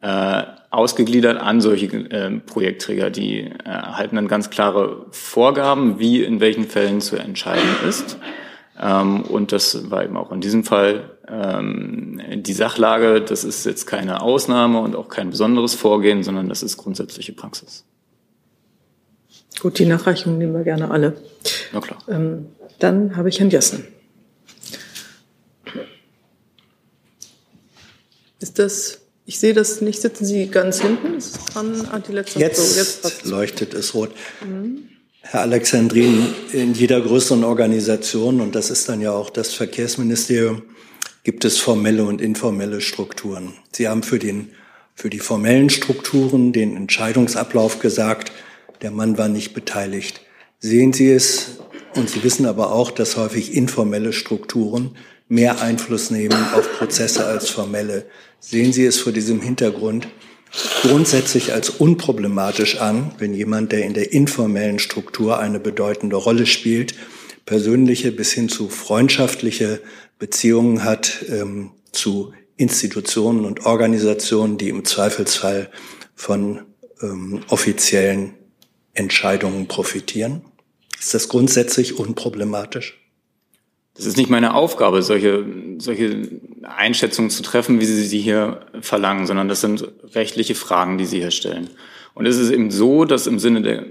[0.00, 3.10] äh, ausgegliedert an solche äh, Projektträger.
[3.10, 8.16] Die äh, erhalten dann ganz klare Vorgaben, wie in welchen Fällen zu entscheiden ist.
[8.80, 13.20] Ähm, und das war eben auch in diesem Fall ähm, die Sachlage.
[13.20, 17.84] Das ist jetzt keine Ausnahme und auch kein besonderes Vorgehen, sondern das ist grundsätzliche Praxis.
[19.58, 21.16] Gut, die Nachreichungen nehmen wir gerne alle.
[21.72, 21.98] Na klar.
[22.08, 22.46] Ähm,
[22.78, 23.84] dann habe ich Herrn Jessen.
[28.40, 31.14] Ist das, ich sehe das nicht, sitzen Sie ganz hinten?
[31.14, 31.86] Ist es dran?
[31.92, 33.24] Ah, die letzte Jetzt, so, jetzt passt's.
[33.26, 34.12] leuchtet es rot.
[35.20, 40.62] Herr Alexandrin, in jeder größeren Organisation, und das ist dann ja auch das Verkehrsministerium,
[41.22, 43.52] gibt es formelle und informelle Strukturen.
[43.72, 44.52] Sie haben für, den,
[44.94, 48.32] für die formellen Strukturen den Entscheidungsablauf gesagt,
[48.82, 50.20] der Mann war nicht beteiligt.
[50.58, 51.58] Sehen Sie es,
[51.94, 54.96] und Sie wissen aber auch, dass häufig informelle Strukturen
[55.28, 58.06] mehr Einfluss nehmen auf Prozesse als formelle.
[58.40, 60.08] Sehen Sie es vor diesem Hintergrund
[60.82, 66.94] grundsätzlich als unproblematisch an, wenn jemand, der in der informellen Struktur eine bedeutende Rolle spielt,
[67.46, 69.80] persönliche bis hin zu freundschaftliche
[70.18, 75.70] Beziehungen hat ähm, zu Institutionen und Organisationen, die im Zweifelsfall
[76.14, 76.62] von
[77.00, 78.34] ähm, offiziellen
[78.94, 80.42] Entscheidungen profitieren?
[80.98, 82.98] Ist das grundsätzlich unproblematisch?
[83.94, 85.44] Das ist nicht meine Aufgabe, solche,
[85.78, 86.28] solche
[86.62, 91.18] Einschätzungen zu treffen, wie Sie sie hier verlangen, sondern das sind rechtliche Fragen, die Sie
[91.18, 91.70] hier stellen.
[92.14, 93.84] Und es ist eben so, dass im Sinne der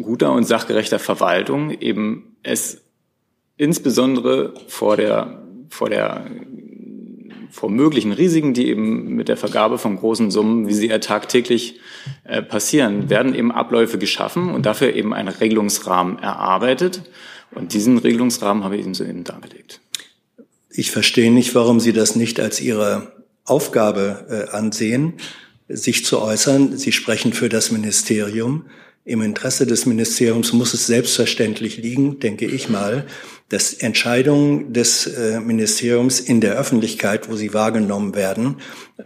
[0.00, 2.82] guter und sachgerechter Verwaltung eben es
[3.56, 6.26] insbesondere vor der, vor der,
[7.54, 11.78] vor möglichen Risiken, die eben mit der Vergabe von großen Summen, wie sie ja tagtäglich
[12.24, 17.02] äh, passieren, werden eben Abläufe geschaffen und dafür eben ein Regelungsrahmen erarbeitet.
[17.52, 19.80] Und diesen Regelungsrahmen habe ich Ihnen soeben dargelegt.
[20.68, 23.12] Ich verstehe nicht, warum Sie das nicht als Ihre
[23.44, 25.14] Aufgabe äh, ansehen,
[25.68, 26.76] sich zu äußern.
[26.76, 28.64] Sie sprechen für das Ministerium.
[29.06, 33.04] Im Interesse des Ministeriums muss es selbstverständlich liegen, denke ich mal,
[33.50, 38.56] dass Entscheidungen des äh, Ministeriums in der Öffentlichkeit, wo sie wahrgenommen werden,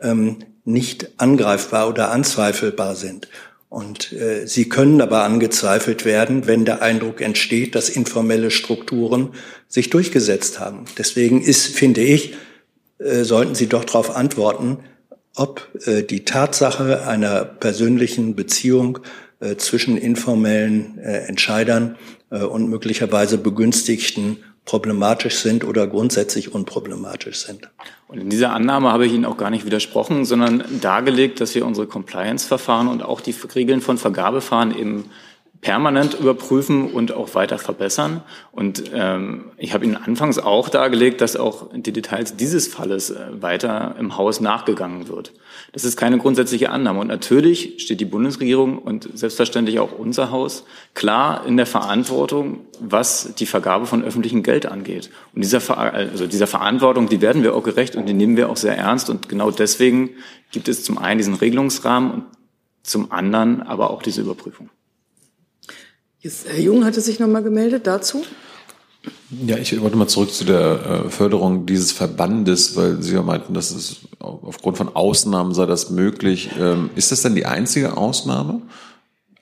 [0.01, 3.29] ähm, nicht angreifbar oder anzweifelbar sind.
[3.69, 9.35] Und äh, sie können aber angezweifelt werden, wenn der Eindruck entsteht, dass informelle Strukturen
[9.67, 10.85] sich durchgesetzt haben.
[10.97, 12.35] Deswegen ist, finde ich,
[12.99, 14.79] äh, sollten Sie doch darauf antworten,
[15.35, 19.01] ob äh, die Tatsache einer persönlichen Beziehung
[19.41, 21.97] äh, zwischen informellen äh, Entscheidern
[22.31, 27.71] äh, und möglicherweise Begünstigten problematisch sind oder grundsätzlich unproblematisch sind.
[28.07, 31.65] Und in dieser Annahme habe ich Ihnen auch gar nicht widersprochen, sondern dargelegt, dass wir
[31.65, 35.05] unsere Compliance-Verfahren und auch die Regeln von Vergabefahren eben
[35.61, 38.23] permanent überprüfen und auch weiter verbessern.
[38.53, 43.17] Und ähm, ich habe Ihnen anfangs auch dargelegt, dass auch die Details dieses Falles äh,
[43.41, 45.33] weiter im Haus nachgegangen wird.
[45.73, 47.01] Das ist keine grundsätzliche Annahme.
[47.01, 53.35] Und natürlich steht die Bundesregierung und selbstverständlich auch unser Haus klar in der Verantwortung, was
[53.35, 55.11] die Vergabe von öffentlichem Geld angeht.
[55.35, 58.49] Und dieser, Ver also dieser Verantwortung, die werden wir auch gerecht und die nehmen wir
[58.49, 59.11] auch sehr ernst.
[59.11, 60.11] Und genau deswegen
[60.53, 62.25] gibt es zum einen diesen Regelungsrahmen und
[62.85, 64.71] zum anderen aber auch diese Überprüfung.
[66.21, 68.25] Jetzt, Herr Jung hatte sich noch mal gemeldet dazu.
[69.47, 73.55] Ja, ich wollte mal zurück zu der äh, Förderung dieses Verbandes, weil Sie ja meinten,
[73.55, 76.51] dass es aufgrund von Ausnahmen sei das möglich.
[76.59, 78.63] Ähm, ist das denn die einzige Ausnahme?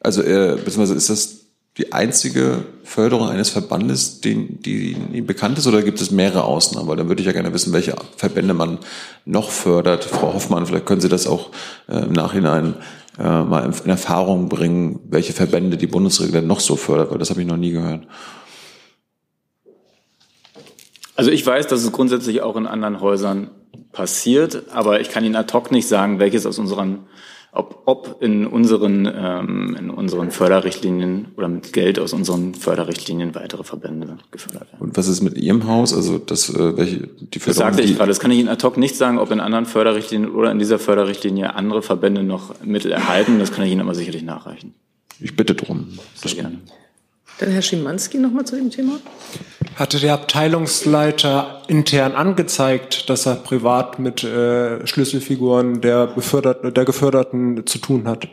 [0.01, 1.46] Also, äh, beziehungsweise ist das
[1.79, 6.89] die einzige Förderung eines Verbandes, die, die Ihnen bekannt ist, oder gibt es mehrere Ausnahmen?
[6.89, 8.79] Weil dann würde ich ja gerne wissen, welche Verbände man
[9.25, 10.05] noch fördert.
[10.05, 11.51] Frau Hoffmann, vielleicht können Sie das auch
[11.89, 12.77] äh, im Nachhinein
[13.19, 17.43] äh, mal in Erfahrung bringen, welche Verbände die Bundesregierung noch so fördert, weil das habe
[17.43, 18.07] ich noch nie gehört.
[21.15, 23.51] Also ich weiß, dass es grundsätzlich auch in anderen Häusern
[23.93, 27.07] passiert, aber ich kann Ihnen ad hoc nicht sagen, welches aus unseren,
[27.57, 33.65] ob, ob in unseren, ähm, in unseren Förderrichtlinien oder mit Geld aus unseren Förderrichtlinien weitere
[33.65, 34.81] Verbände gefördert werden.
[34.81, 35.95] Und was ist mit Ihrem Haus?
[35.95, 38.65] Also das, äh, welche die Das Förderung, sagte ich gerade, das kann ich Ihnen ad
[38.65, 42.93] hoc nicht sagen, ob in anderen Förderrichtlinien oder in dieser Förderrichtlinie andere Verbände noch Mittel
[42.93, 43.39] erhalten.
[43.39, 44.75] Das kann ich Ihnen aber sicherlich nachreichen.
[45.21, 45.99] Ich bitte drum.
[46.15, 46.59] Sehr gerne.
[47.39, 48.99] Dann Herr Schimanski noch mal zu dem Thema.
[49.77, 57.67] Hatte der Abteilungsleiter intern angezeigt, dass er privat mit äh, Schlüsselfiguren der, beförderten, der Geförderten
[57.67, 58.29] zu tun hat?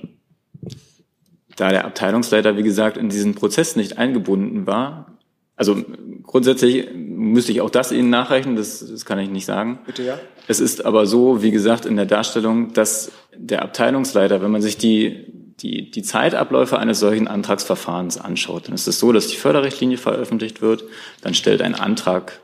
[1.58, 5.13] Da der Abteilungsleiter, wie gesagt, in diesen Prozess nicht eingebunden war,
[5.56, 5.78] also
[6.24, 9.80] grundsätzlich müsste ich auch das Ihnen nachreichen, das, das kann ich nicht sagen.
[9.86, 10.20] Bitte ja.
[10.48, 14.78] Es ist aber so, wie gesagt, in der Darstellung, dass der Abteilungsleiter, wenn man sich
[14.78, 19.98] die, die, die Zeitabläufe eines solchen Antragsverfahrens anschaut, dann ist es so, dass die Förderrichtlinie
[19.98, 20.84] veröffentlicht wird,
[21.22, 22.42] dann stellt ein Antrag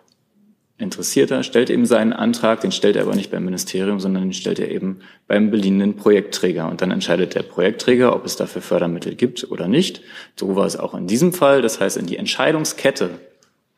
[0.80, 4.60] Interessierter, stellt eben seinen Antrag, den stellt er aber nicht beim Ministerium, sondern den stellt
[4.60, 6.69] er eben beim beliehenen Projektträger.
[6.69, 10.02] Und dann entscheidet der Projektträger, ob es dafür Fördermittel gibt oder nicht.
[10.38, 11.62] So war es auch in diesem Fall.
[11.62, 13.10] Das heißt, in die Entscheidungskette,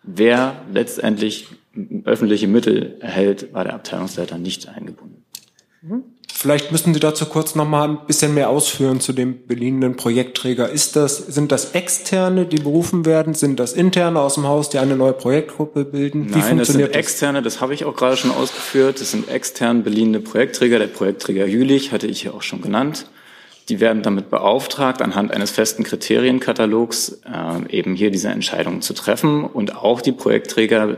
[0.04, 1.48] wer letztendlich
[2.04, 5.24] öffentliche Mittel erhält, war der Abteilungsleiter nicht eingebunden.
[6.42, 10.70] Vielleicht müssen Sie dazu kurz noch mal ein bisschen mehr ausführen zu dem beliehenen Projektträger.
[10.70, 13.36] Ist das, sind das Externe, die berufen werden?
[13.36, 16.30] Sind das Interne aus dem Haus, die eine neue Projektgruppe bilden?
[16.30, 17.00] Wie Nein, das sind funktioniert das?
[17.00, 19.00] externe, das habe ich auch gerade schon ausgeführt.
[19.02, 20.80] Das sind extern beliehene Projektträger.
[20.80, 23.06] Der Projektträger Jülich hatte ich ja auch schon genannt.
[23.70, 29.44] Die werden damit beauftragt, anhand eines festen Kriterienkatalogs äh, eben hier diese Entscheidungen zu treffen.
[29.44, 30.98] Und auch die Projektträger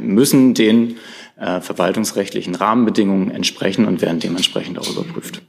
[0.00, 0.98] müssen den
[1.42, 5.42] äh, verwaltungsrechtlichen Rahmenbedingungen entsprechen und werden dementsprechend auch überprüft.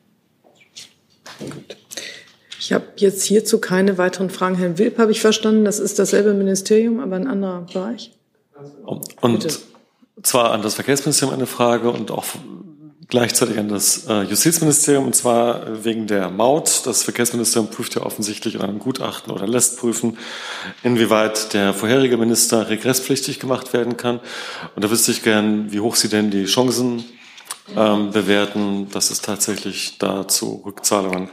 [2.59, 4.55] Ich habe jetzt hierzu keine weiteren Fragen.
[4.55, 8.11] Herrn Wilp habe ich verstanden, das ist dasselbe Ministerium, aber ein anderer Bereich.
[8.85, 9.55] Und Bitte.
[10.23, 12.25] zwar an das Verkehrsministerium eine Frage und auch
[13.07, 16.85] gleichzeitig an das äh, Justizministerium, und zwar wegen der Maut.
[16.85, 20.17] Das Verkehrsministerium prüft ja offensichtlich in einem Gutachten oder lässt prüfen,
[20.83, 24.19] inwieweit der vorherige Minister regresspflichtig gemacht werden kann.
[24.75, 27.03] Und da wüsste ich gern, wie hoch Sie denn die Chancen
[27.75, 31.29] ähm, bewerten, dass es tatsächlich da zu Rückzahlungen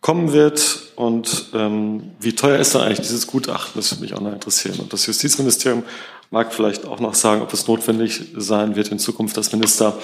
[0.00, 3.72] kommen wird und ähm, wie teuer ist da eigentlich dieses Gutachten?
[3.76, 4.78] Das würde mich auch noch interessieren.
[4.80, 5.82] Und das Justizministerium
[6.30, 9.98] mag vielleicht auch noch sagen, ob es notwendig sein wird, in Zukunft, dass Minister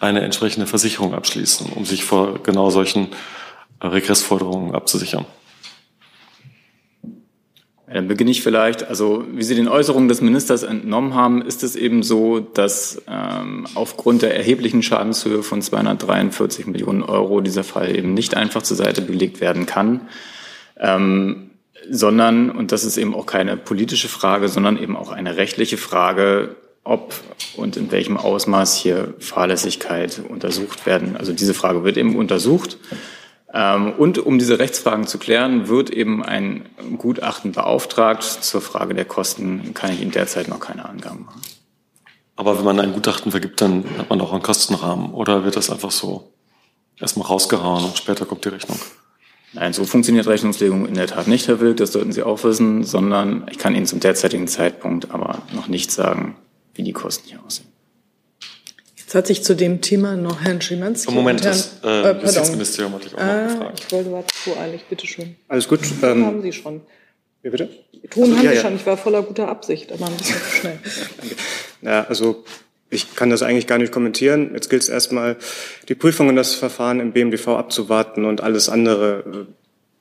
[0.00, 3.08] eine entsprechende Versicherung abschließen, um sich vor genau solchen
[3.80, 5.24] Regressforderungen abzusichern.
[7.92, 11.74] Dann beginne ich vielleicht, also wie Sie den Äußerungen des Ministers entnommen haben, ist es
[11.74, 18.12] eben so, dass ähm, aufgrund der erheblichen Schadenshöhe von 243 Millionen Euro dieser Fall eben
[18.12, 20.02] nicht einfach zur Seite gelegt werden kann,
[20.78, 21.50] ähm,
[21.90, 26.56] sondern, und das ist eben auch keine politische Frage, sondern eben auch eine rechtliche Frage,
[26.84, 27.14] ob
[27.56, 31.16] und in welchem Ausmaß hier Fahrlässigkeit untersucht werden.
[31.16, 32.76] Also diese Frage wird eben untersucht.
[33.52, 38.22] Ähm, Und um diese Rechtsfragen zu klären, wird eben ein Gutachten beauftragt.
[38.22, 41.40] Zur Frage der Kosten kann ich Ihnen derzeit noch keine Angaben machen.
[42.36, 45.12] Aber wenn man ein Gutachten vergibt, dann hat man auch einen Kostenrahmen.
[45.12, 46.32] Oder wird das einfach so
[47.00, 48.78] erstmal rausgehauen und später kommt die Rechnung?
[49.54, 52.84] Nein, so funktioniert Rechnungslegung in der Tat nicht, Herr Wilk, das sollten Sie auch wissen,
[52.84, 56.36] sondern ich kann Ihnen zum derzeitigen Zeitpunkt aber noch nicht sagen,
[56.74, 57.68] wie die Kosten hier aussehen.
[59.08, 61.10] Jetzt hat sich zu dem Thema noch Herrn Schimanski.
[61.10, 62.20] Moment, und Herrn, das äh, pardon.
[62.26, 63.82] Justizministerium hatte ich auch noch Ah, gefragt.
[63.86, 65.34] ich wollte, war zu eilig, bitteschön.
[65.48, 65.80] Alles gut.
[65.80, 66.82] Ton Ähm, haben Sie schon.
[67.40, 67.70] wie bitte?
[68.10, 68.62] Ton Also, haben ja, Sie ja.
[68.64, 68.76] schon.
[68.76, 70.78] Ich war voller guter Absicht, aber ein bisschen zu schnell.
[71.80, 72.44] Ja, also
[72.90, 74.50] ich kann das eigentlich gar nicht kommentieren.
[74.52, 75.36] Jetzt gilt es erstmal,
[75.88, 79.52] die Prüfung und das Verfahren im BMDV abzuwarten und alles andere äh,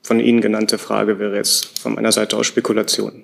[0.06, 3.24] von Ihnen genannte Frage wäre jetzt von meiner Seite aus Spekulation.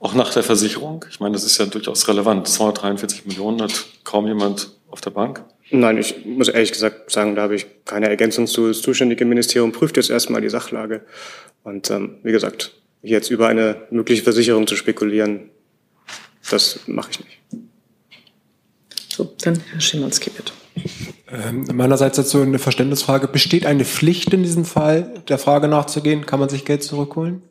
[0.00, 1.04] Auch nach der Versicherung?
[1.10, 2.48] Ich meine, das ist ja durchaus relevant.
[2.48, 5.44] 243 Millionen hat kaum jemand auf der Bank.
[5.70, 8.68] Nein, ich muss ehrlich gesagt sagen, da habe ich keine Ergänzung zu.
[8.68, 11.00] Das zuständige Ministerium prüft jetzt erstmal die Sachlage.
[11.64, 15.50] Und ähm, wie gesagt, jetzt über eine mögliche Versicherung zu spekulieren,
[16.50, 17.38] das mache ich nicht.
[19.08, 20.52] So, dann Herr Schimanski, bitte.
[21.30, 23.28] Ähm, meinerseits dazu eine Verständnisfrage.
[23.28, 26.26] Besteht eine Pflicht in diesem Fall, der Frage nachzugehen?
[26.26, 27.42] Kann man sich Geld zurückholen?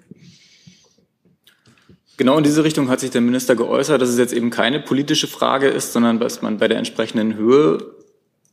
[2.22, 5.26] Genau in diese Richtung hat sich der Minister geäußert, dass es jetzt eben keine politische
[5.26, 7.80] Frage ist, sondern dass man bei der entsprechenden Höhe,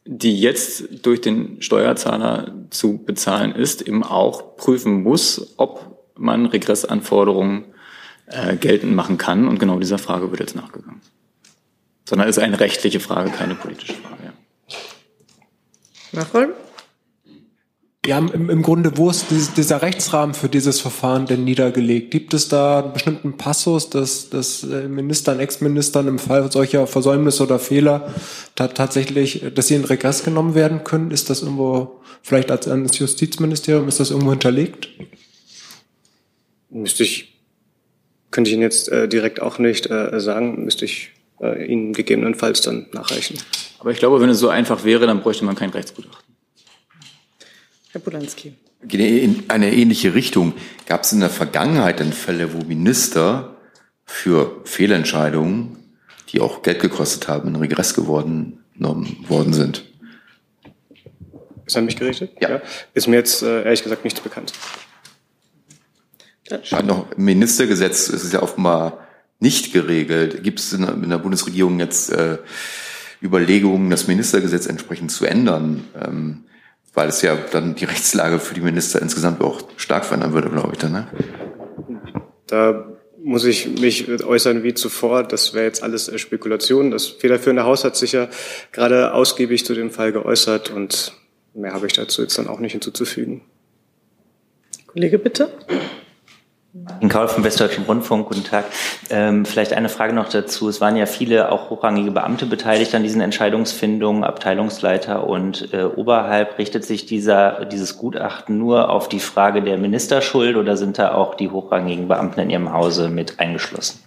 [0.06, 7.66] die jetzt durch den Steuerzahler zu bezahlen ist, eben auch prüfen muss, ob man Regressanforderungen
[8.24, 9.46] äh, geltend machen kann.
[9.46, 11.02] Und genau dieser Frage wird jetzt nachgegangen.
[12.08, 14.32] Sondern es ist eine rechtliche Frage, keine politische Frage.
[16.12, 16.24] Ja.
[18.08, 18.28] Nachfolgen?
[18.28, 22.10] Ja, im, im Grunde, wo ist dieses, dieser Rechtsrahmen für dieses Verfahren denn niedergelegt?
[22.10, 27.42] Gibt es da einen bestimmten Passus, dass, dass äh, Ministern, Ex-Ministern im Fall solcher Versäumnisse
[27.42, 28.14] oder Fehler
[28.54, 31.10] ta tatsächlich, äh, dass sie in Regress genommen werden können?
[31.10, 34.88] Ist das irgendwo, vielleicht als ans Justizministerium, ist das irgendwo hinterlegt?
[36.70, 37.40] Müsste ich,
[38.30, 42.60] könnte ich Ihnen jetzt äh, direkt auch nicht äh, sagen, müsste ich äh, Ihnen gegebenenfalls
[42.60, 43.38] dann nachreichen.
[43.78, 46.27] Aber ich glaube, wenn es so einfach wäre, dann bräuchte man kein Rechtsgutachten.
[47.98, 48.54] Herr Polanski.
[48.84, 50.54] Geht in eine ähnliche Richtung.
[50.86, 53.56] Gab es in der Vergangenheit denn Fälle, wo Minister
[54.04, 55.76] für Fehlentscheidungen,
[56.32, 59.84] die auch Geld gekostet haben, in Regress geworden genommen worden sind?
[61.66, 62.30] Ist an mich gerichtet?
[62.40, 62.62] Ja.
[62.94, 64.52] Ist mir jetzt äh, ehrlich gesagt nichts bekannt.
[66.70, 69.06] Hat noch im Ministergesetz ist es ja offenbar
[69.40, 70.42] nicht geregelt.
[70.44, 72.38] Gibt es in, der- in der Bundesregierung jetzt äh,
[73.20, 75.84] Überlegungen, das Ministergesetz entsprechend zu ändern?
[76.00, 76.44] Ähm,
[76.98, 80.70] weil es ja dann die Rechtslage für die Minister insgesamt auch stark verändern würde, glaube
[80.72, 80.90] ich dann.
[80.90, 81.06] Ne?
[82.48, 82.88] Da
[83.22, 85.22] muss ich mich äußern wie zuvor.
[85.22, 86.90] Das wäre jetzt alles äh, Spekulation.
[86.90, 88.28] Das federführende Haus hat sich ja
[88.72, 91.12] gerade ausgiebig zu dem Fall geäußert und
[91.54, 93.42] mehr habe ich dazu jetzt dann auch nicht hinzuzufügen.
[94.88, 95.50] Kollege, bitte.
[97.00, 98.64] In Kaul vom Westdeutschen Rundfunk, guten Tag.
[99.08, 100.68] Ähm, vielleicht eine Frage noch dazu.
[100.68, 106.58] Es waren ja viele auch hochrangige Beamte beteiligt an diesen Entscheidungsfindungen, Abteilungsleiter und äh, oberhalb.
[106.58, 111.34] Richtet sich dieser, dieses Gutachten nur auf die Frage der Ministerschuld oder sind da auch
[111.34, 114.00] die hochrangigen Beamten in Ihrem Hause mit eingeschlossen?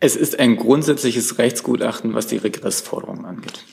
[0.00, 3.64] Es ist ein grundsätzliches Rechtsgutachten, was die Regressforderungen angeht.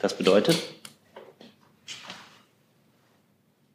[0.00, 0.56] Das bedeutet?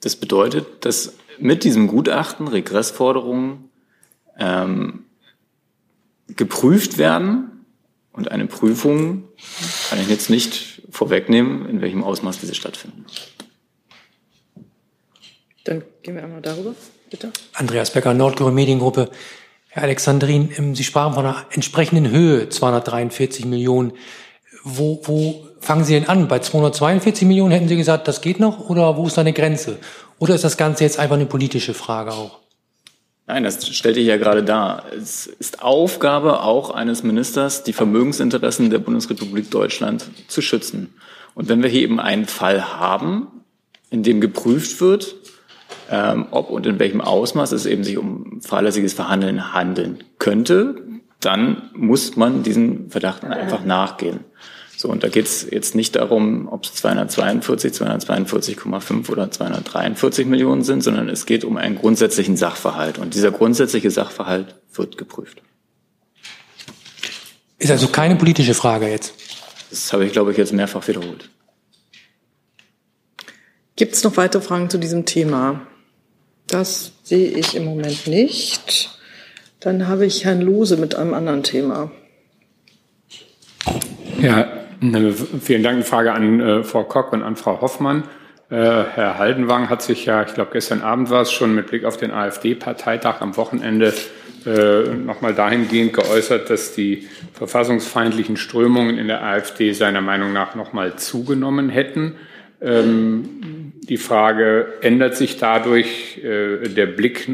[0.06, 3.72] Das bedeutet, dass mit diesem Gutachten Regressforderungen
[4.38, 5.06] ähm,
[6.28, 7.66] geprüft werden
[8.12, 9.24] und eine Prüfung
[9.90, 13.08] kann ich jetzt nicht vorwegnehmen, in welchem Ausmaß diese stattfinden.
[15.64, 16.76] Dann gehen wir einmal darüber,
[17.10, 17.32] bitte.
[17.54, 19.10] Andreas Becker, Nordkorea Mediengruppe.
[19.70, 23.94] Herr Alexandrin, ähm, Sie sprachen von einer entsprechenden Höhe, 243 Millionen.
[24.64, 26.28] Wo, wo fangen Sie denn an?
[26.28, 28.70] Bei 242 Millionen hätten Sie gesagt, das geht noch?
[28.70, 29.78] Oder wo ist da eine Grenze?
[30.20, 32.40] Oder ist das Ganze jetzt einfach eine politische Frage auch?
[33.28, 34.84] Nein, das stellte ich ja gerade dar.
[34.96, 40.94] Es ist Aufgabe auch eines Ministers, die Vermögensinteressen der Bundesrepublik Deutschland zu schützen.
[41.34, 43.28] Und wenn wir hier eben einen Fall haben,
[43.90, 45.16] in dem geprüft wird,
[45.90, 50.76] ähm, ob und in welchem Ausmaß es eben sich um fahrlässiges Verhandeln handeln könnte,
[51.20, 54.20] dann muss man diesen Verdachten einfach nachgehen.
[54.86, 60.64] So, und da geht es jetzt nicht darum, ob es 242, 242,5 oder 243 Millionen
[60.64, 63.00] sind, sondern es geht um einen grundsätzlichen Sachverhalt.
[63.00, 65.42] Und dieser grundsätzliche Sachverhalt wird geprüft.
[67.58, 69.16] Ist also keine politische Frage jetzt.
[69.72, 71.32] Das habe ich, glaube ich, jetzt mehrfach wiederholt.
[73.76, 75.66] Gibt es noch weitere Fragen zu diesem Thema?
[76.46, 79.00] Das sehe ich im Moment nicht.
[79.62, 81.90] Dann habe ich Herrn Lose mit einem anderen Thema.
[84.22, 85.76] Ja, vielen Dank.
[85.76, 88.04] Eine Frage an äh, Frau Kock und an Frau Hoffmann.
[88.50, 91.84] Äh, Herr Haldenwang hat sich ja, ich glaube, gestern Abend war es schon mit Blick
[91.84, 93.94] auf den AfD-Parteitag am Wochenende
[94.46, 100.98] äh, nochmal dahingehend geäußert, dass die verfassungsfeindlichen Strömungen in der AfD seiner Meinung nach nochmal
[100.98, 102.16] zugenommen hätten.
[102.62, 107.28] Ähm, die Frage, ändert sich dadurch äh, der Blick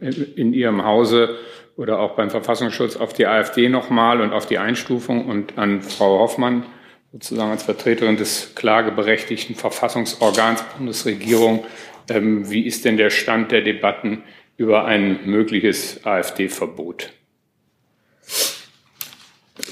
[0.00, 1.36] in Ihrem Hause
[1.78, 6.18] oder auch beim Verfassungsschutz auf die AfD nochmal und auf die Einstufung und an Frau
[6.18, 6.66] Hoffmann
[7.12, 11.64] sozusagen als Vertreterin des klageberechtigten Verfassungsorgans Bundesregierung.
[12.10, 14.24] Ähm, wie ist denn der Stand der Debatten
[14.56, 17.12] über ein mögliches AfD-Verbot?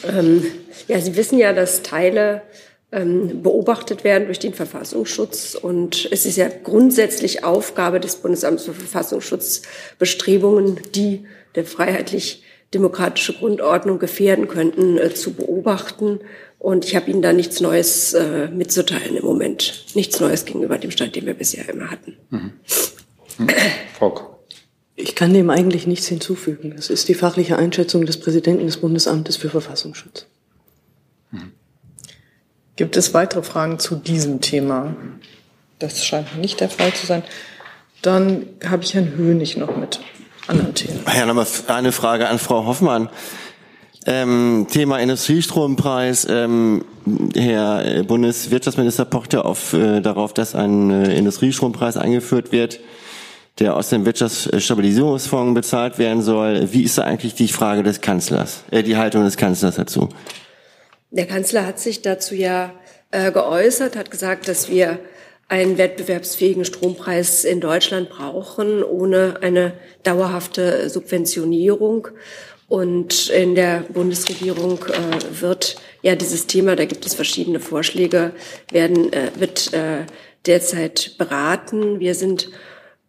[0.09, 0.47] Ähm,
[0.87, 2.43] ja, Sie wissen ja, dass Teile
[2.91, 5.55] beobachtet werden durch den Verfassungsschutz.
[5.55, 9.63] Und es ist ja grundsätzlich Aufgabe des Bundesamts für Verfassungsschutz,
[9.99, 11.27] Bestrebungen, die
[11.57, 16.21] der freiheitlich-demokratische Grundordnung gefährden könnten, äh, zu beobachten.
[16.59, 19.87] Und ich habe Ihnen da nichts Neues äh, mitzuteilen im Moment.
[19.95, 22.17] Nichts Neues gegenüber dem Stand, den wir bisher immer hatten.
[22.31, 22.53] Mhm.
[23.39, 23.49] Mhm.
[24.95, 26.73] Ich kann dem eigentlich nichts hinzufügen.
[26.75, 30.27] Das ist die fachliche Einschätzung des Präsidenten des Bundesamtes für Verfassungsschutz.
[32.77, 34.95] Gibt es weitere Fragen zu diesem Thema?
[35.79, 37.23] Das scheint nicht der Fall zu sein.
[38.03, 40.01] Dann habe ich Herrn Hönig noch mit
[40.47, 41.01] anderen Themen.
[41.15, 43.09] Ja, nochmal eine Frage an Frau Hoffmann.
[44.05, 46.27] Ähm, Thema Industriestrompreis.
[46.31, 46.85] Ähm,
[47.35, 52.79] Herr Bundeswirtschaftsminister pocht ja auf, äh, darauf, dass ein äh, Industriestrompreis eingeführt wird,
[53.59, 56.73] der aus dem Wirtschaftsstabilisierungsfonds bezahlt werden soll.
[56.73, 60.11] Wie ist da eigentlich die Frage des Kanzlers, äh, die Haltung des Kanzlers dazu?
[61.11, 62.73] Der Kanzler hat sich dazu ja
[63.11, 64.99] äh, geäußert, hat gesagt, dass wir
[65.49, 72.09] einen wettbewerbsfähigen Strompreis in Deutschland brauchen, ohne eine dauerhafte Subventionierung.
[72.69, 78.33] Und in der Bundesregierung äh, wird ja dieses Thema, da gibt es verschiedene Vorschläge,
[78.73, 80.05] werden, äh, wird äh,
[80.47, 82.01] derzeit beraten.
[82.01, 82.49] Wir sind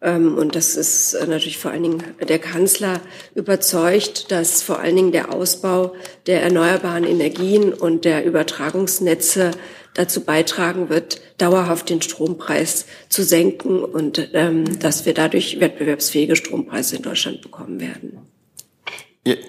[0.00, 3.00] und das ist natürlich vor allen Dingen der Kanzler
[3.34, 5.92] überzeugt, dass vor allen Dingen der Ausbau
[6.26, 9.50] der erneuerbaren Energien und der Übertragungsnetze
[9.94, 16.96] dazu beitragen wird, dauerhaft den Strompreis zu senken und ähm, dass wir dadurch wettbewerbsfähige Strompreise
[16.96, 18.18] in Deutschland bekommen werden.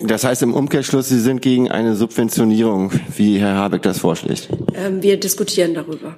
[0.01, 4.49] Das heißt im Umkehrschluss, Sie sind gegen eine Subventionierung, wie Herr Habeck das vorschlägt.
[4.73, 6.17] Ähm, wir diskutieren darüber.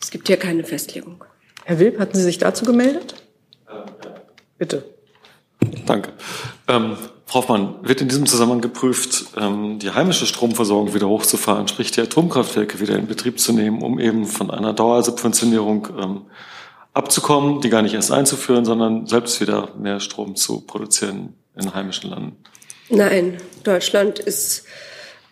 [0.00, 1.24] Es gibt hier keine Festlegung.
[1.64, 3.14] Herr Wilp, hatten Sie sich dazu gemeldet?
[4.58, 4.84] Bitte.
[5.86, 6.12] Danke.
[6.68, 6.96] Ähm,
[7.26, 12.00] Frau Hoffmann, wird in diesem Zusammenhang geprüft, ähm, die heimische Stromversorgung wieder hochzufahren, sprich die
[12.00, 16.22] Atomkraftwerke wieder in Betrieb zu nehmen, um eben von einer Dauersubventionierung ähm,
[16.92, 22.10] abzukommen, die gar nicht erst einzuführen, sondern selbst wieder mehr Strom zu produzieren in heimischen
[22.10, 22.36] Landen?
[22.88, 24.64] Nein, Deutschland ist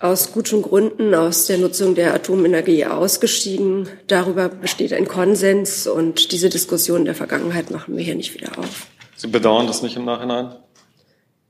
[0.01, 3.88] aus guten Gründen aus der Nutzung der Atomenergie ausgestiegen.
[4.07, 8.86] Darüber besteht ein Konsens und diese Diskussion der Vergangenheit machen wir hier nicht wieder auf.
[9.16, 10.55] Sie bedauern das nicht im Nachhinein?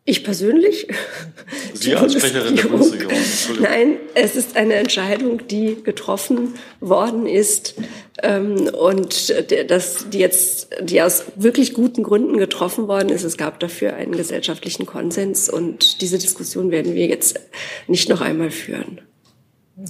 [0.09, 0.89] Ich persönlich?
[1.75, 3.13] Sie als Sprecherin der Bundesregierung.
[3.61, 7.75] Nein, es ist eine Entscheidung, die getroffen worden ist
[8.23, 9.35] ähm, und
[9.69, 13.23] das, die jetzt, die aus wirklich guten Gründen getroffen worden ist.
[13.23, 17.39] Es gab dafür einen gesellschaftlichen Konsens und diese Diskussion werden wir jetzt
[17.87, 19.03] nicht noch einmal führen.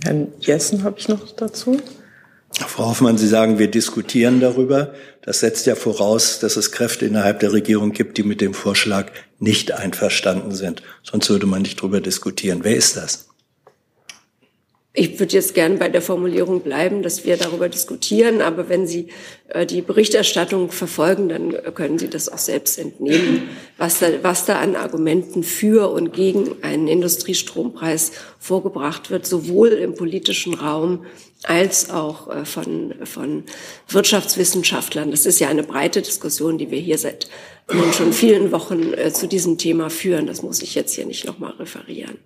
[0.03, 1.81] Herrn Jessen habe ich noch dazu.
[2.67, 4.93] Frau Hoffmann, Sie sagen, wir diskutieren darüber.
[5.23, 9.13] Das setzt ja voraus, dass es Kräfte innerhalb der Regierung gibt, die mit dem Vorschlag
[9.39, 10.83] nicht einverstanden sind.
[11.03, 12.61] Sonst würde man nicht darüber diskutieren.
[12.63, 13.28] Wer ist das?
[15.01, 18.43] Ich würde jetzt gerne bei der Formulierung bleiben, dass wir darüber diskutieren.
[18.43, 19.07] Aber wenn Sie
[19.47, 24.59] äh, die Berichterstattung verfolgen, dann können Sie das auch selbst entnehmen, was da, was da
[24.59, 31.07] an Argumenten für und gegen einen Industriestrompreis vorgebracht wird, sowohl im politischen Raum
[31.45, 33.45] als auch äh, von, von
[33.89, 35.13] Wirtschaftswissenschaftlern.
[35.13, 37.29] Das ist ja eine breite Diskussion, die wir hier seit
[37.73, 40.27] nun schon vielen Wochen äh, zu diesem Thema führen.
[40.27, 42.19] Das muss ich jetzt hier nicht nochmal referieren.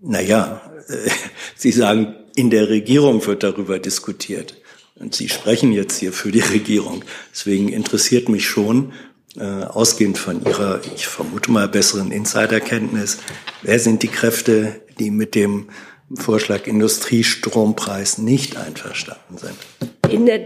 [0.00, 1.10] Naja, äh,
[1.56, 4.54] Sie sagen, in der Regierung wird darüber diskutiert.
[4.94, 7.04] Und Sie sprechen jetzt hier für die Regierung.
[7.32, 8.92] Deswegen interessiert mich schon,
[9.36, 13.18] äh, ausgehend von Ihrer, ich vermute mal, besseren Insiderkenntnis,
[13.62, 15.68] wer sind die Kräfte, die mit dem
[16.14, 20.12] Vorschlag Industriestrompreis nicht einverstanden sind?
[20.12, 20.40] In der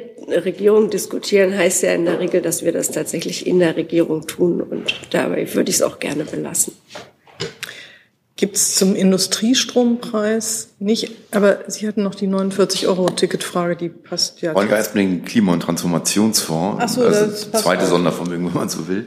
[0.44, 4.60] Regierung diskutieren heißt ja in der Regel, dass wir das tatsächlich in der Regierung tun.
[4.60, 6.74] Und dabei würde ich es auch gerne belassen.
[8.42, 14.52] Gibt es zum Industriestrompreis nicht, aber Sie hatten noch die 49-Euro-Ticketfrage, die passt ja.
[14.60, 17.90] Erst mit dem Klima- und Transformationsfonds, Ach so, also das passt zweite auch.
[17.90, 19.06] Sondervermögen, wenn man so will,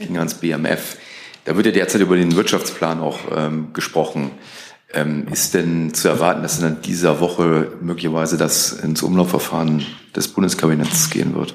[0.00, 0.96] ging ans BMF.
[1.44, 4.32] Da wird ja derzeit über den Wirtschaftsplan auch ähm, gesprochen.
[4.92, 11.08] Ähm, ist denn zu erwarten, dass in dieser Woche möglicherweise das ins Umlaufverfahren des Bundeskabinetts
[11.10, 11.54] gehen wird?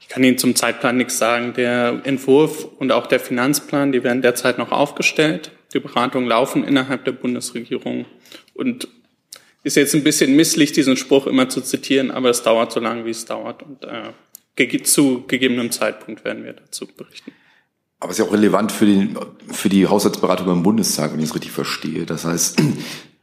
[0.00, 1.52] Ich kann Ihnen zum Zeitplan nichts sagen.
[1.54, 5.52] Der Entwurf und auch der Finanzplan, die werden derzeit noch aufgestellt.
[5.72, 8.04] Die Beratungen laufen innerhalb der Bundesregierung
[8.52, 8.88] und
[9.62, 13.04] ist jetzt ein bisschen misslich, diesen Spruch immer zu zitieren, aber es dauert so lange,
[13.04, 17.30] wie es dauert und äh, zu gegebenem Zeitpunkt werden wir dazu berichten.
[18.00, 19.16] Aber es ist ja auch relevant für, den,
[19.52, 22.06] für die Haushaltsberatung beim Bundestag, wenn ich es richtig verstehe.
[22.06, 22.60] Das heißt,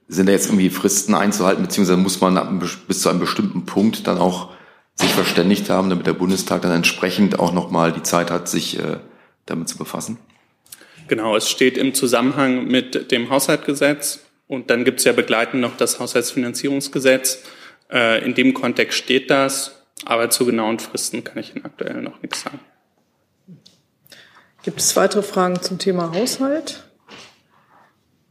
[0.07, 4.17] sind da jetzt irgendwie Fristen einzuhalten, beziehungsweise muss man bis zu einem bestimmten Punkt dann
[4.17, 4.54] auch
[4.95, 8.97] sich verständigt haben, damit der Bundestag dann entsprechend auch nochmal die Zeit hat, sich äh,
[9.45, 10.17] damit zu befassen?
[11.07, 15.77] Genau, es steht im Zusammenhang mit dem Haushaltsgesetz und dann gibt es ja begleitend noch
[15.77, 17.43] das Haushaltsfinanzierungsgesetz.
[17.91, 22.21] Äh, in dem Kontext steht das, aber zu genauen Fristen kann ich Ihnen aktuell noch
[22.21, 22.59] nichts sagen.
[24.63, 26.84] Gibt es weitere Fragen zum Thema Haushalt?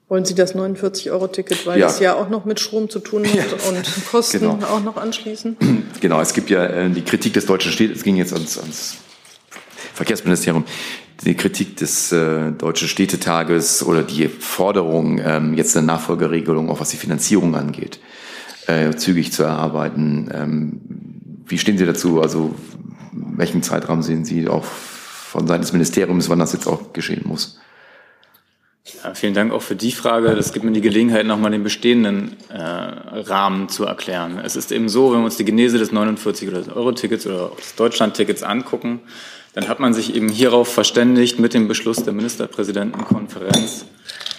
[0.09, 1.87] Wollen Sie das 49-Euro-Ticket, weil Ja.
[1.89, 4.59] es ja auch noch mit Strom zu tun hat und Kosten Genau.
[4.67, 5.57] auch noch anschließen?
[6.01, 8.97] Genau, es gibt ja äh, die Kritik des deutschen Städtes, es ging jetzt ans, ans
[9.95, 10.65] Verkehrsministerium,
[11.25, 16.91] die Kritik des äh, deutschen Städtetages oder die Forderung, ähm, jetzt eine Nachfolgeregelung, auch was
[16.91, 18.01] die Finanzierung angeht,
[18.67, 20.29] äh, zügig zu erarbeiten.
[20.35, 20.81] Ähm,
[21.47, 22.21] wie stehen Sie dazu?
[22.21, 22.55] Also
[23.13, 27.59] welchen Zeitraum sehen Sie auch von Seiten des Ministeriums, wann das jetzt auch geschehen muss?
[28.87, 30.35] Ja, vielen Dank auch für die Frage.
[30.35, 34.39] Das gibt mir die Gelegenheit, nochmal den bestehenden äh, Rahmen zu erklären.
[34.45, 37.57] Es ist eben so, wenn wir uns die Genese des 49 oder Euro-Tickets oder auch
[37.57, 39.01] des Deutschland-Tickets angucken,
[39.55, 43.87] dann hat man sich eben hierauf verständigt mit dem Beschluss der Ministerpräsidentenkonferenz,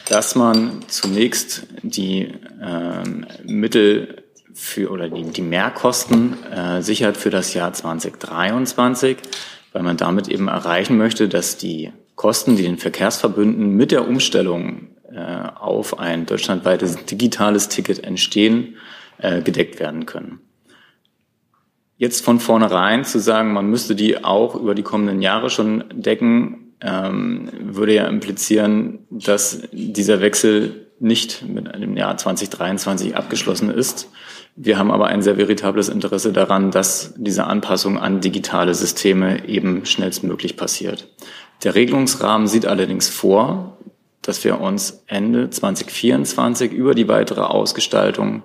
[0.09, 2.31] dass man zunächst die
[2.61, 9.17] ähm, Mittel für oder die, die Mehrkosten äh, sichert für das Jahr 2023,
[9.71, 14.87] weil man damit eben erreichen möchte, dass die Kosten, die den Verkehrsverbünden mit der Umstellung
[15.11, 18.75] äh, auf ein deutschlandweites digitales Ticket entstehen,
[19.17, 20.39] äh, gedeckt werden können.
[21.97, 26.73] Jetzt von vornherein zu sagen, man müsste die auch über die kommenden Jahre schon decken,
[26.81, 34.09] ähm, würde ja implizieren, dass dieser Wechsel nicht mit dem Jahr 2023 abgeschlossen ist.
[34.57, 39.85] Wir haben aber ein sehr veritables Interesse daran, dass diese Anpassung an digitale Systeme eben
[39.85, 41.09] schnellstmöglich passiert.
[41.63, 43.77] Der Regelungsrahmen sieht allerdings vor,
[44.21, 48.43] dass wir uns Ende 2024 über die weitere Ausgestaltung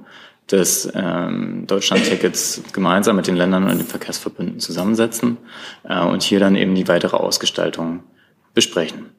[0.51, 5.37] des ähm, Deutschland-Tickets gemeinsam mit den Ländern und den Verkehrsverbünden zusammensetzen
[5.85, 8.03] äh, und hier dann eben die weitere Ausgestaltung
[8.53, 9.11] besprechen.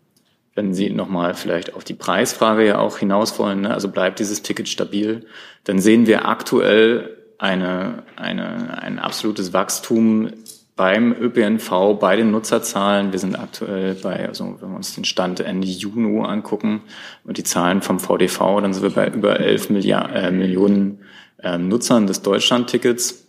[0.54, 4.42] Wenn Sie nochmal vielleicht auf die Preisfrage ja auch hinaus wollen, ne, also bleibt dieses
[4.42, 5.26] Ticket stabil,
[5.64, 10.32] dann sehen wir aktuell eine, eine, ein absolutes Wachstum
[10.76, 13.12] beim ÖPNV, bei den Nutzerzahlen.
[13.12, 16.82] Wir sind aktuell bei, also wenn wir uns den Stand Ende Juni angucken
[17.24, 21.00] und die Zahlen vom VDV, dann sind wir bei über 11 Milliard, äh, Millionen
[21.42, 23.28] äh, Nutzern des Deutschlandtickets.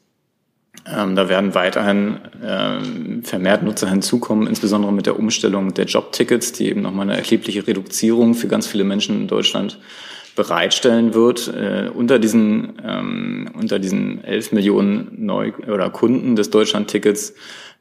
[0.85, 6.68] Ähm, da werden weiterhin ähm, vermehrt Nutzer hinzukommen, insbesondere mit der Umstellung der Jobtickets, die
[6.68, 9.78] eben nochmal eine erhebliche Reduzierung für ganz viele Menschen in Deutschland
[10.35, 11.49] bereitstellen wird.
[11.49, 17.35] Äh, unter diesen ähm, unter diesen 11 Millionen Neu oder Kunden des Deutschlandtickets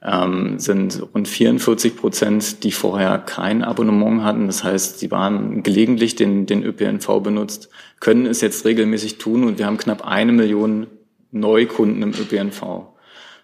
[0.04, 4.48] ähm, sind rund 44 Prozent, die vorher kein Abonnement hatten.
[4.48, 9.60] Das heißt, sie waren gelegentlich den, den ÖPNV benutzt, können es jetzt regelmäßig tun und
[9.60, 10.88] wir haben knapp eine Million
[11.32, 12.91] Neukunden im ÖPNV.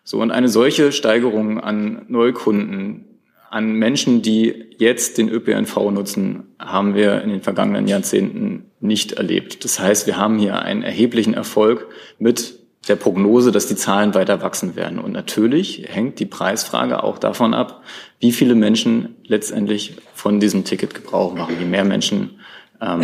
[0.10, 6.96] So, und eine solche Steigerung an Neukunden, an Menschen, die jetzt den ÖPNV nutzen, haben
[6.96, 9.66] wir in den vergangenen Jahrzehnten nicht erlebt.
[9.66, 11.88] Das heißt, wir haben hier einen erheblichen Erfolg
[12.20, 15.00] mit der Prognose, dass die Zahlen weiter wachsen werden.
[15.00, 17.84] Und natürlich hängt die Preisfrage auch davon ab,
[18.22, 21.58] wie viele Menschen letztendlich von diesem Ticket Gebrauch machen.
[21.60, 22.40] Je mehr Menschen
[22.80, 23.02] ähm,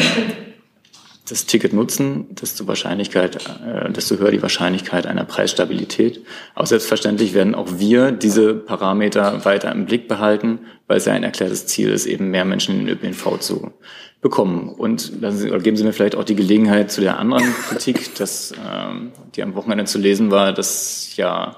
[1.28, 6.22] das Ticket nutzen, desto Wahrscheinlichkeit, äh, desto höher die Wahrscheinlichkeit einer Preisstabilität.
[6.54, 11.24] Aber selbstverständlich werden auch wir diese Parameter weiter im Blick behalten, weil es ja ein
[11.24, 13.72] erklärtes Ziel ist, eben mehr Menschen in den ÖPNV zu
[14.22, 14.70] bekommen.
[14.70, 18.52] Und lassen Sie, geben Sie mir vielleicht auch die Gelegenheit zu der anderen Kritik, dass,
[18.52, 21.58] ähm, die am Wochenende zu lesen war, dass ja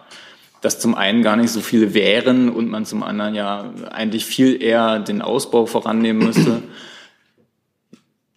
[0.62, 4.64] dass zum einen gar nicht so viele wären und man zum anderen ja eigentlich viel
[4.64, 6.64] eher den Ausbau vorannehmen müsste.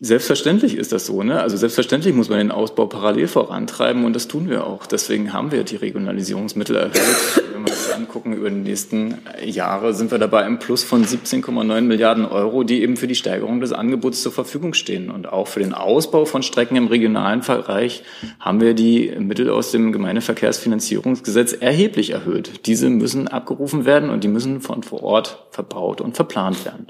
[0.00, 1.40] Selbstverständlich ist das so, ne?
[1.40, 4.86] Also selbstverständlich muss man den Ausbau parallel vorantreiben und das tun wir auch.
[4.86, 7.42] Deswegen haben wir die Regionalisierungsmittel erhöht.
[7.52, 11.80] Wenn wir uns angucken, über die nächsten Jahre sind wir dabei im Plus von 17,9
[11.80, 15.10] Milliarden Euro, die eben für die Steigerung des Angebots zur Verfügung stehen.
[15.10, 18.04] Und auch für den Ausbau von Strecken im regionalen Bereich
[18.38, 22.66] haben wir die Mittel aus dem Gemeindeverkehrsfinanzierungsgesetz erheblich erhöht.
[22.66, 26.86] Diese müssen abgerufen werden und die müssen von vor Ort verbaut und verplant werden.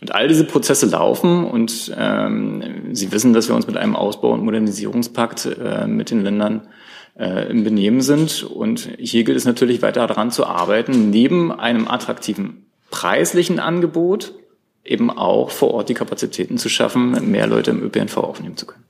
[0.00, 4.32] Und all diese Prozesse laufen und ähm, Sie wissen, dass wir uns mit einem Ausbau-
[4.32, 6.68] und Modernisierungspakt äh, mit den Ländern
[7.18, 8.42] äh, im Benehmen sind.
[8.42, 14.34] Und hier gilt es natürlich weiter daran zu arbeiten, neben einem attraktiven preislichen Angebot
[14.84, 18.84] eben auch vor Ort die Kapazitäten zu schaffen, mehr Leute im ÖPNV aufnehmen zu können.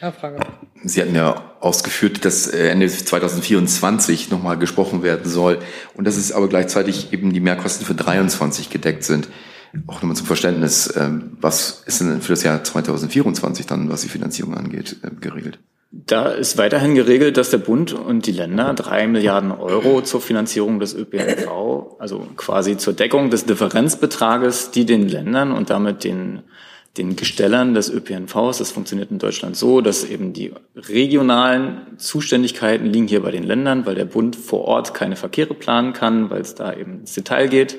[0.00, 0.38] Frage.
[0.82, 5.58] Sie hatten ja ausgeführt, dass äh, Ende 2024 nochmal gesprochen werden soll
[5.94, 9.28] und dass es aber gleichzeitig eben die Mehrkosten für 23 gedeckt sind.
[9.86, 14.08] Auch nochmal zum Verständnis, ähm, was ist denn für das Jahr 2024 dann, was die
[14.08, 15.58] Finanzierung angeht, äh, geregelt?
[15.90, 20.80] Da ist weiterhin geregelt, dass der Bund und die Länder drei Milliarden Euro zur Finanzierung
[20.80, 26.42] des ÖPNV, also quasi zur Deckung des Differenzbetrages, die den Ländern und damit den
[26.96, 28.58] den Gestellern des ÖPNVs.
[28.58, 33.84] Das funktioniert in Deutschland so, dass eben die regionalen Zuständigkeiten liegen hier bei den Ländern,
[33.84, 37.48] weil der Bund vor Ort keine Verkehre planen kann, weil es da eben ins Detail
[37.48, 37.76] geht.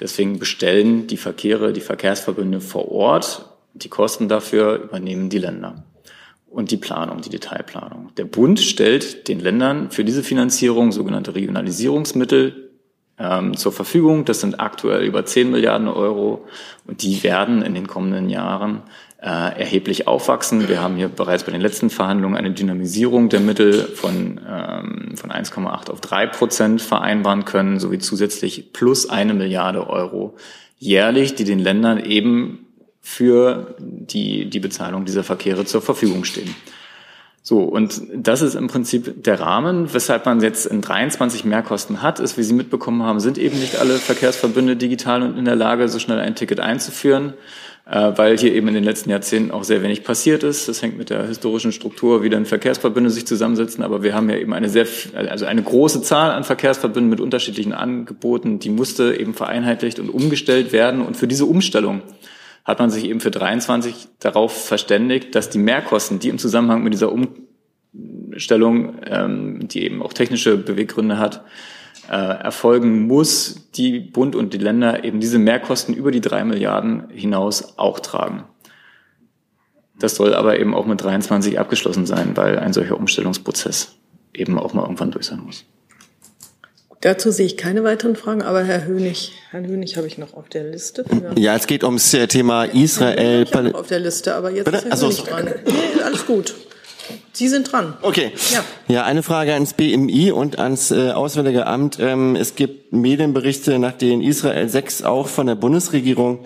[0.00, 3.46] Deswegen bestellen die Verkehre, die Verkehrsverbünde vor Ort.
[3.72, 5.84] Die Kosten dafür übernehmen die Länder.
[6.50, 8.10] Und die Planung, die Detailplanung.
[8.16, 12.67] Der Bund stellt den Ländern für diese Finanzierung sogenannte Regionalisierungsmittel
[13.18, 14.24] ähm, zur Verfügung.
[14.24, 16.46] Das sind aktuell über 10 Milliarden Euro
[16.86, 18.82] und die werden in den kommenden Jahren
[19.20, 20.68] äh, erheblich aufwachsen.
[20.68, 25.30] Wir haben hier bereits bei den letzten Verhandlungen eine Dynamisierung der Mittel von, ähm, von
[25.30, 30.36] 1,8 auf 3 Prozent vereinbaren können, sowie zusätzlich plus eine Milliarde Euro
[30.78, 32.66] jährlich, die den Ländern eben
[33.00, 36.54] für die, die Bezahlung dieser Verkehre zur Verfügung stehen.
[37.48, 42.20] So, und das ist im Prinzip der Rahmen, weshalb man jetzt in 23 Mehrkosten hat,
[42.20, 45.88] ist, wie Sie mitbekommen haben, sind eben nicht alle Verkehrsverbünde digital und in der Lage,
[45.88, 47.32] so schnell ein Ticket einzuführen,
[47.90, 50.68] äh, weil hier eben in den letzten Jahrzehnten auch sehr wenig passiert ist.
[50.68, 54.36] Das hängt mit der historischen Struktur, wie dann Verkehrsverbünde sich zusammensetzen, aber wir haben ja
[54.36, 59.32] eben eine sehr, also eine große Zahl an Verkehrsverbünden mit unterschiedlichen Angeboten, die musste eben
[59.32, 62.02] vereinheitlicht und umgestellt werden und für diese Umstellung
[62.68, 66.92] hat man sich eben für 23 darauf verständigt, dass die Mehrkosten, die im Zusammenhang mit
[66.92, 71.44] dieser Umstellung, ähm, die eben auch technische Beweggründe hat,
[72.10, 77.08] äh, erfolgen muss, die Bund und die Länder eben diese Mehrkosten über die drei Milliarden
[77.08, 78.44] hinaus auch tragen.
[79.98, 83.96] Das soll aber eben auch mit 23 abgeschlossen sein, weil ein solcher Umstellungsprozess
[84.34, 85.64] eben auch mal irgendwann durch sein muss.
[87.00, 90.48] Dazu sehe ich keine weiteren Fragen, aber Herr Hönig, Herrn Hönig habe ich noch auf
[90.48, 91.04] der Liste.
[91.36, 93.44] Ja, es geht ums äh, Thema Israel.
[93.44, 94.78] Ich habe noch auf der Liste, aber jetzt Bitte?
[94.78, 95.48] ist Herr Hönig dran.
[95.64, 96.54] Nee, alles gut.
[97.32, 97.96] Sie sind dran.
[98.02, 98.32] Okay.
[98.52, 98.64] Ja.
[98.88, 101.98] ja, eine Frage ans BMI und ans äh, Auswärtige Amt.
[102.00, 106.40] Ähm, es gibt Medienberichte, nach denen Israel 6 auch von der Bundesregierung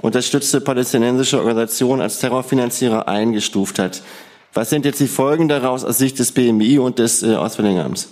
[0.00, 4.02] unterstützte palästinensische Organisation als Terrorfinanzierer eingestuft hat.
[4.52, 8.08] Was sind jetzt die Folgen daraus aus Sicht des BMI und des äh, Auswärtigen Amts?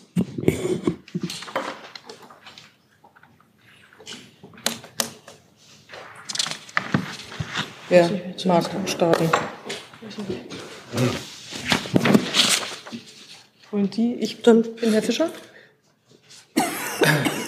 [7.90, 8.08] Wer
[8.46, 9.28] mag starten?
[13.72, 14.14] Und die?
[14.14, 15.28] Ich dann bin Herr Fischer.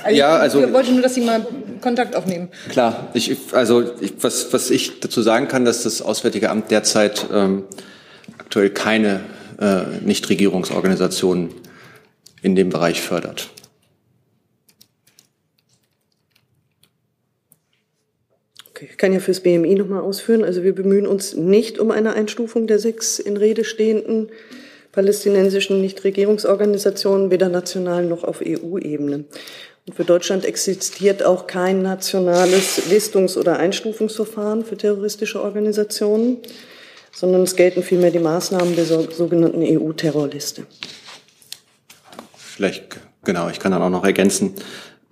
[0.05, 1.47] Also Ja, ich, also- Ich wollte nur, dass Sie mal
[1.81, 2.49] Kontakt aufnehmen.
[2.71, 7.27] Klar, ich, also ich, was, was ich dazu sagen kann, dass das Auswärtige Amt derzeit
[7.33, 7.65] ähm,
[8.37, 9.21] aktuell keine
[9.61, 11.51] äh, Nichtregierungsorganisationen
[12.43, 13.51] in dem Bereich fördert.
[18.91, 20.45] Ich kann ja fürs BMI nochmal ausführen.
[20.45, 24.31] Also wir bemühen uns nicht um eine Einstufung der sechs in Rede stehenden
[24.91, 29.25] palästinensischen Nichtregierungsorganisationen, weder national noch auf EU-Ebene.
[29.87, 36.39] Und für Deutschland existiert auch kein nationales Listungs- oder Einstufungsverfahren für terroristische Organisationen,
[37.13, 40.67] sondern es gelten vielmehr die Maßnahmen der so- sogenannten EU-Terrorliste.
[42.37, 44.55] Vielleicht, genau, ich kann dann auch noch ergänzen.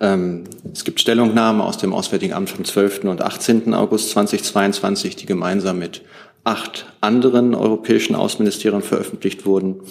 [0.01, 3.05] Ähm, es gibt Stellungnahmen aus dem Auswärtigen Amt vom 12.
[3.05, 3.74] und 18.
[3.74, 6.03] August 2022, die gemeinsam mit
[6.42, 9.82] acht anderen europäischen Außenministerien veröffentlicht wurden.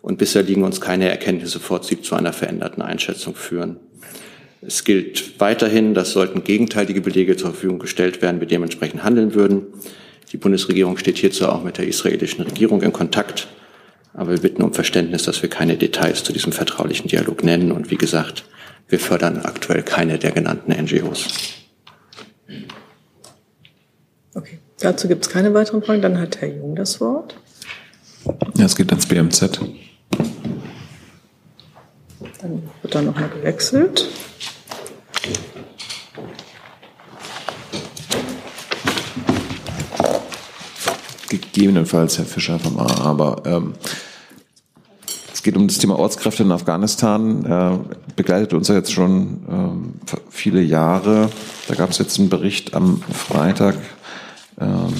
[0.00, 3.76] Und bisher liegen uns keine Erkenntnisse vor, die zu einer veränderten Einschätzung führen.
[4.62, 9.66] Es gilt weiterhin, dass sollten gegenteilige Belege zur Verfügung gestellt werden, wir dementsprechend handeln würden.
[10.32, 13.48] Die Bundesregierung steht hierzu auch mit der israelischen Regierung in Kontakt.
[14.14, 17.70] Aber wir bitten um Verständnis, dass wir keine Details zu diesem vertraulichen Dialog nennen.
[17.70, 18.44] Und wie gesagt,
[18.88, 21.26] wir fördern aktuell keine der genannten NGOs.
[24.34, 26.02] Okay, dazu gibt es keine weiteren Fragen.
[26.02, 27.36] Dann hat Herr Jung das Wort.
[28.56, 29.60] Ja, es geht ans BMZ.
[32.40, 34.06] Dann wird da nochmal gewechselt.
[41.28, 43.74] Gegebenenfalls Herr Fischer vom AA, aber ähm,
[45.48, 47.42] geht um das Thema Ortskräfte in Afghanistan.
[47.42, 47.78] Äh,
[48.16, 49.94] begleitet uns ja jetzt schon ähm,
[50.28, 51.30] viele Jahre.
[51.68, 53.78] Da gab es jetzt einen Bericht am Freitag.
[54.60, 54.92] Ähm,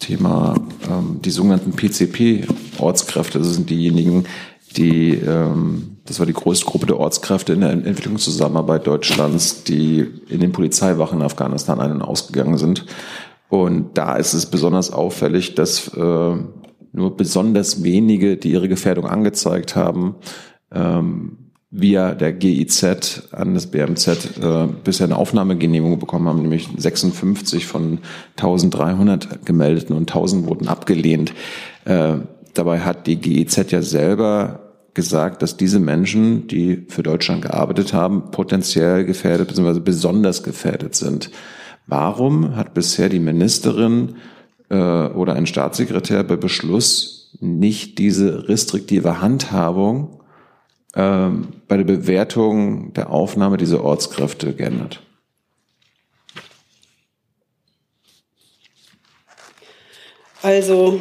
[0.00, 0.56] Thema
[0.90, 3.38] ähm, die sogenannten PCP-Ortskräfte.
[3.38, 4.24] Das sind diejenigen,
[4.76, 10.40] die, ähm, das war die größte Gruppe der Ortskräfte in der Entwicklungszusammenarbeit Deutschlands, die in
[10.40, 12.84] den Polizeiwachen in Afghanistan ein- und ausgegangen sind.
[13.48, 16.34] Und da ist es besonders auffällig, dass äh,
[16.92, 20.16] nur besonders wenige, die ihre Gefährdung angezeigt haben,
[20.72, 21.38] ähm,
[21.70, 27.98] via der GIZ an das BMZ äh, bisher eine Aufnahmegenehmigung bekommen haben, nämlich 56 von
[28.36, 31.34] 1300 gemeldeten und 1000 wurden abgelehnt.
[31.84, 32.18] Äh,
[32.54, 34.60] dabei hat die GIZ ja selber
[34.94, 39.80] gesagt, dass diese Menschen, die für Deutschland gearbeitet haben, potenziell gefährdet bzw.
[39.80, 41.30] besonders gefährdet sind.
[41.86, 44.16] Warum hat bisher die Ministerin
[44.68, 50.22] äh, oder ein Staatssekretär bei Beschluss nicht diese restriktive Handhabung
[50.94, 55.02] ähm, bei der Bewertung der Aufnahme dieser Ortskräfte geändert?
[60.42, 61.00] Also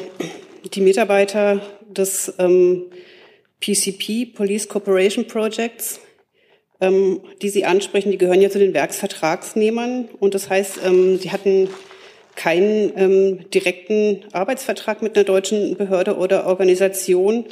[0.73, 2.85] die Mitarbeiter des ähm,
[3.59, 5.99] PCP, Police Cooperation Projects,
[6.81, 10.09] ähm, die Sie ansprechen, die gehören ja zu den Werksvertragsnehmern.
[10.19, 11.69] Und das heißt, ähm, die hatten
[12.35, 17.45] keinen ähm, direkten Arbeitsvertrag mit einer deutschen Behörde oder Organisation.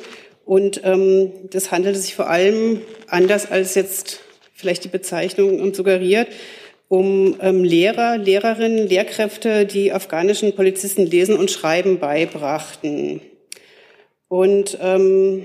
[0.45, 4.19] Und ähm, das handelte sich vor allem anders als jetzt
[4.53, 6.27] vielleicht die Bezeichnung suggeriert,
[6.87, 13.21] um ähm, Lehrer, Lehrerinnen, Lehrkräfte, die afghanischen Polizisten Lesen und Schreiben beibrachten.
[14.27, 15.43] Und ähm,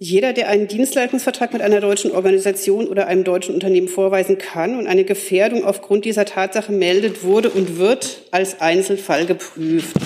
[0.00, 4.86] jeder, der einen Dienstleistungsvertrag mit einer deutschen Organisation oder einem deutschen Unternehmen vorweisen kann und
[4.86, 9.96] eine Gefährdung aufgrund dieser Tatsache meldet, wurde und wird als Einzelfall geprüft.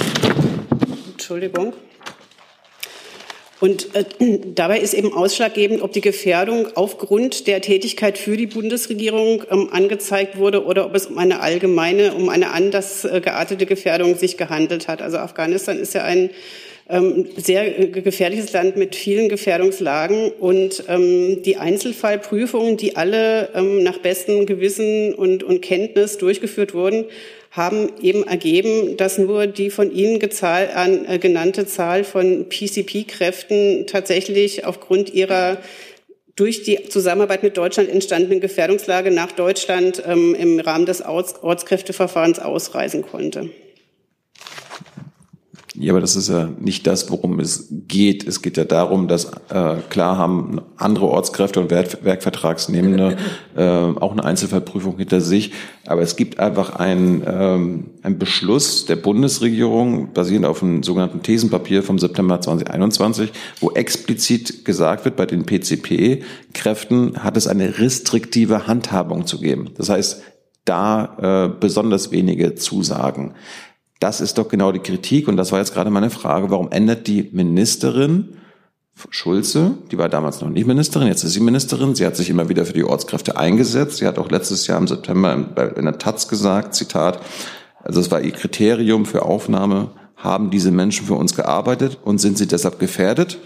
[1.11, 1.75] Entschuldigung.
[3.61, 4.05] Und äh,
[4.55, 10.39] dabei ist eben ausschlaggebend, ob die Gefährdung aufgrund der Tätigkeit für die Bundesregierung ähm, angezeigt
[10.39, 14.89] wurde oder ob es um eine allgemeine, um eine anders äh, geartete Gefährdung sich gehandelt
[14.89, 15.03] hat.
[15.03, 16.31] Also Afghanistan ist ja ein
[16.89, 23.83] ähm, sehr äh, gefährliches Land mit vielen Gefährdungslagen und ähm, die Einzelfallprüfungen, die alle ähm,
[23.83, 27.07] nach bestem Gewissen und, und Kenntnis durchgeführt wurden,
[27.51, 33.87] haben eben ergeben, dass nur die von Ihnen gezahl, an, äh, genannte Zahl von PCP-Kräften
[33.87, 35.59] tatsächlich aufgrund ihrer
[36.35, 42.39] durch die Zusammenarbeit mit Deutschland entstandenen Gefährdungslage nach Deutschland ähm, im Rahmen des Orts Ortskräfteverfahrens
[42.39, 43.51] ausreisen konnte.
[45.83, 48.25] Ja, aber das ist ja nicht das, worum es geht.
[48.25, 53.17] Es geht ja darum, dass äh, klar haben andere Ortskräfte und Werk Werkvertragsnehmende
[53.57, 55.53] äh, auch eine Einzelfallprüfung hinter sich.
[55.85, 61.83] Aber es gibt einfach einen, ähm, einen Beschluss der Bundesregierung, basierend auf einem sogenannten Thesenpapier
[61.83, 69.27] vom September 2021, wo explizit gesagt wird, bei den PCP-Kräften hat es eine restriktive Handhabung
[69.27, 69.71] zu geben.
[69.77, 70.23] Das heißt,
[70.65, 73.35] da äh, besonders wenige Zusagen.
[74.03, 77.07] Das ist doch genau die Kritik und das war jetzt gerade meine Frage, warum ändert
[77.07, 78.37] die Ministerin
[79.11, 81.95] Schulze, die war damals noch nicht Ministerin, jetzt ist sie Ministerin.
[81.95, 83.99] Sie hat sich immer wieder für die Ortskräfte eingesetzt.
[83.99, 87.21] Sie hat auch letztes Jahr im September in der Taz gesagt, Zitat,
[87.85, 92.39] also es war ihr Kriterium für Aufnahme, haben diese Menschen für uns gearbeitet und sind
[92.39, 93.39] sie deshalb gefährdet?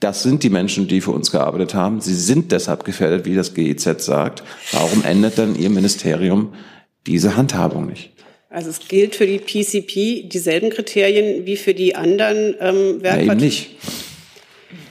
[0.00, 2.00] Das sind die Menschen, die für uns gearbeitet haben.
[2.00, 4.42] Sie sind deshalb gefährdet, wie das GIZ sagt.
[4.72, 6.52] Warum ändert dann Ihr Ministerium
[7.06, 8.12] diese Handhabung nicht?
[8.52, 13.26] Also es gilt für die PCP dieselben Kriterien wie für die anderen ähm, Werkverträge.
[13.26, 13.70] Ja, eben nicht.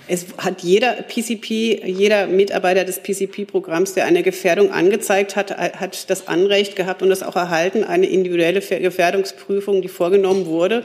[0.08, 6.28] Es hat jeder PCP, jeder Mitarbeiter des PCP-Programms, der eine Gefährdung angezeigt hat, hat das
[6.28, 10.84] Anrecht gehabt und das auch erhalten, eine individuelle Gefährdungsprüfung, die vorgenommen wurde.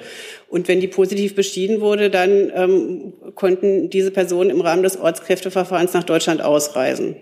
[0.49, 5.95] Und wenn die positiv beschieden wurde, dann ähm, konnten diese Personen im Rahmen des Ortskräfteverfahrens
[5.95, 7.17] nach Deutschland ausreisen.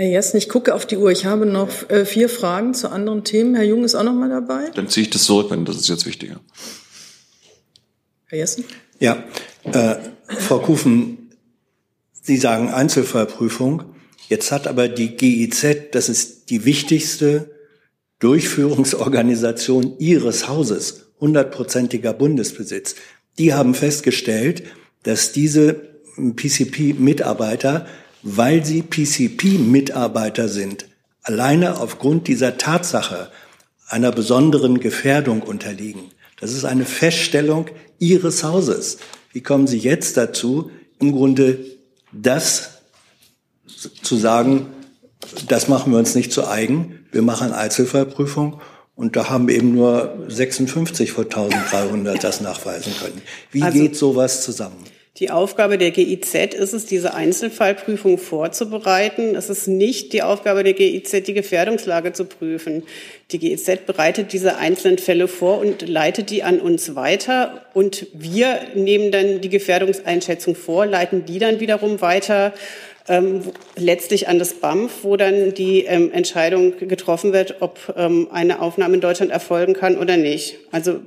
[0.00, 1.10] Herr Jessen, ich gucke auf die Uhr.
[1.10, 3.54] Ich habe noch äh, vier Fragen zu anderen Themen.
[3.54, 4.70] Herr Jung ist auch noch mal dabei.
[4.74, 6.40] Dann ziehe ich das zurück, wenn das ist jetzt wichtiger.
[8.24, 8.64] Herr Jessen?
[8.98, 9.22] Ja,
[9.64, 9.96] äh,
[10.38, 11.36] Frau Kufen,
[12.22, 13.94] Sie sagen Einzelfallprüfung.
[14.30, 17.50] Jetzt hat aber die GIZ, das ist die wichtigste
[18.20, 22.94] Durchführungsorganisation Ihres Hauses, hundertprozentiger Bundesbesitz.
[23.38, 24.62] Die haben festgestellt,
[25.02, 25.74] dass diese
[26.16, 27.86] PCP-Mitarbeiter,
[28.22, 30.86] weil sie PCP-Mitarbeiter sind,
[31.22, 33.30] alleine aufgrund dieser Tatsache
[33.88, 36.10] einer besonderen Gefährdung unterliegen.
[36.38, 37.66] Das ist eine Feststellung
[37.98, 38.98] Ihres Hauses.
[39.32, 41.58] Wie kommen Sie jetzt dazu, im Grunde
[42.12, 42.80] das
[44.02, 44.66] zu sagen,
[45.48, 48.60] das machen wir uns nicht zu eigen, wir machen Einzelfallprüfung
[48.94, 53.22] und da haben eben nur 56 vor 1300 das nachweisen können.
[53.50, 54.84] Wie also, geht sowas zusammen?
[55.20, 59.34] Die Aufgabe der GIZ ist es, diese Einzelfallprüfung vorzubereiten.
[59.34, 62.84] Es ist nicht die Aufgabe der GIZ, die Gefährdungslage zu prüfen.
[63.30, 67.66] Die GIZ bereitet diese einzelnen Fälle vor und leitet die an uns weiter.
[67.74, 72.54] Und wir nehmen dann die Gefährdungseinschätzung vor, leiten die dann wiederum weiter
[73.06, 73.42] ähm,
[73.76, 78.94] letztlich an das BAMF, wo dann die ähm, Entscheidung getroffen wird, ob ähm, eine Aufnahme
[78.94, 80.56] in Deutschland erfolgen kann oder nicht.
[80.72, 81.00] Also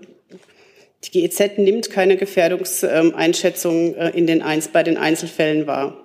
[1.05, 5.97] die GEZ nimmt keine Gefährdungseinschätzung äh, in den bei den Einzelfällen wahr.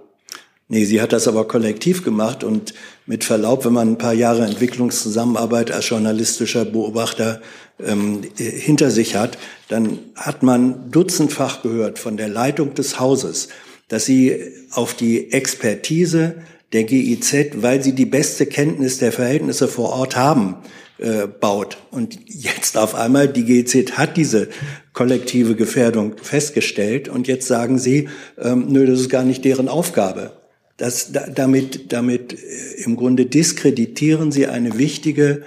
[0.70, 2.74] Nee, sie hat das aber kollektiv gemacht und
[3.06, 7.40] mit Verlaub, wenn man ein paar Jahre Entwicklungszusammenarbeit als journalistischer Beobachter
[7.82, 9.38] ähm, hinter sich hat,
[9.68, 13.48] dann hat man dutzendfach gehört von der Leitung des Hauses,
[13.88, 16.34] dass sie auf die Expertise
[16.74, 20.56] der GIZ, weil sie die beste Kenntnis der Verhältnisse vor Ort haben,
[20.98, 21.78] äh, baut.
[21.90, 24.48] Und jetzt auf einmal, die GZ hat diese
[24.92, 30.32] kollektive Gefährdung festgestellt und jetzt sagen sie, ähm, nö, das ist gar nicht deren Aufgabe.
[30.76, 35.42] Das, da, damit, damit äh, im Grunde diskreditieren sie eine wichtige,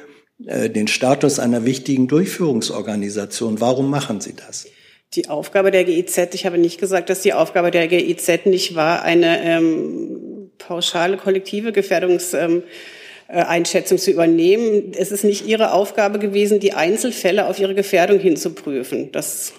[0.45, 3.60] äh, den Status einer wichtigen Durchführungsorganisation.
[3.60, 4.68] Warum machen sie das?
[5.16, 9.02] Die Aufgabe der GIZ, ich habe nicht gesagt, dass die Aufgabe der GIZ nicht war,
[9.02, 13.01] eine ähm, pauschale kollektive Gefährdungs ähm, äh,
[13.39, 14.91] Einschätzung zu übernehmen.
[14.97, 19.11] Es ist nicht Ihre Aufgabe gewesen, die Einzelfälle auf ihre Gefährdung hinzuprüfen.
[19.11, 19.53] Das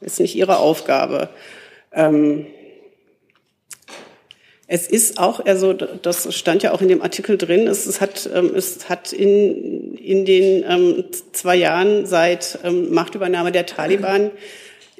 [0.00, 1.28] ist nicht Ihre Aufgabe.
[1.92, 2.46] Ähm
[4.74, 8.30] es ist auch, also das stand ja auch in dem Artikel drin, es, es hat,
[8.34, 14.30] ähm, es hat in, in den ähm, zwei Jahren seit ähm, Machtübernahme der Taliban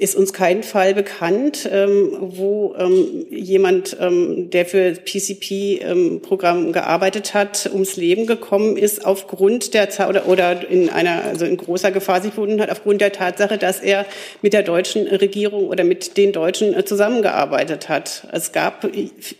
[0.03, 7.35] ist uns kein Fall bekannt, ähm, wo ähm, jemand, ähm, der für PCP-Programm ähm, gearbeitet
[7.35, 12.21] hat, ums Leben gekommen ist aufgrund der oder, oder in einer also in großer Gefahr
[12.21, 14.05] sich befunden hat aufgrund der Tatsache, dass er
[14.43, 18.27] mit der deutschen Regierung oder mit den Deutschen äh, zusammengearbeitet hat.
[18.33, 18.89] Es gab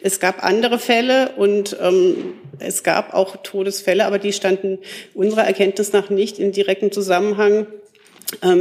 [0.03, 4.79] es gab andere Fälle und ähm, es gab auch Todesfälle, aber die standen
[5.15, 7.67] unserer Erkenntnis nach nicht in direktem Zusammenhang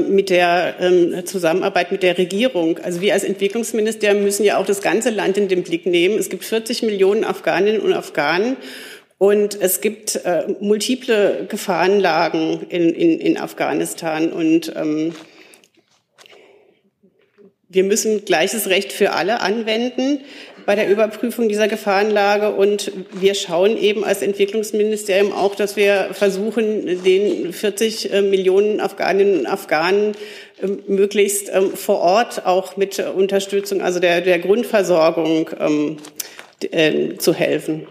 [0.09, 2.77] mit der ähm, Zusammenarbeit mit der Regierung.
[2.79, 6.17] Also wir als Entwicklungsministerium müssen ja auch das ganze Land in den Blick nehmen.
[6.17, 8.57] Es gibt 40 Millionen Afghaninnen und Afghanen
[9.17, 15.13] und es gibt äh, multiple Gefahrenlagen in, in, in Afghanistan und ähm,
[17.69, 20.19] wir müssen gleiches Recht für alle anwenden
[20.65, 22.51] bei der Überprüfung dieser Gefahrenlage.
[22.51, 29.39] Und wir schauen eben als Entwicklungsministerium auch, dass wir versuchen, den 40 äh, Millionen Afghaninnen
[29.39, 30.13] und Afghanen
[30.61, 35.97] ähm, möglichst ähm, vor Ort auch mit Unterstützung, also der, der Grundversorgung ähm,
[36.71, 37.87] äh, zu helfen.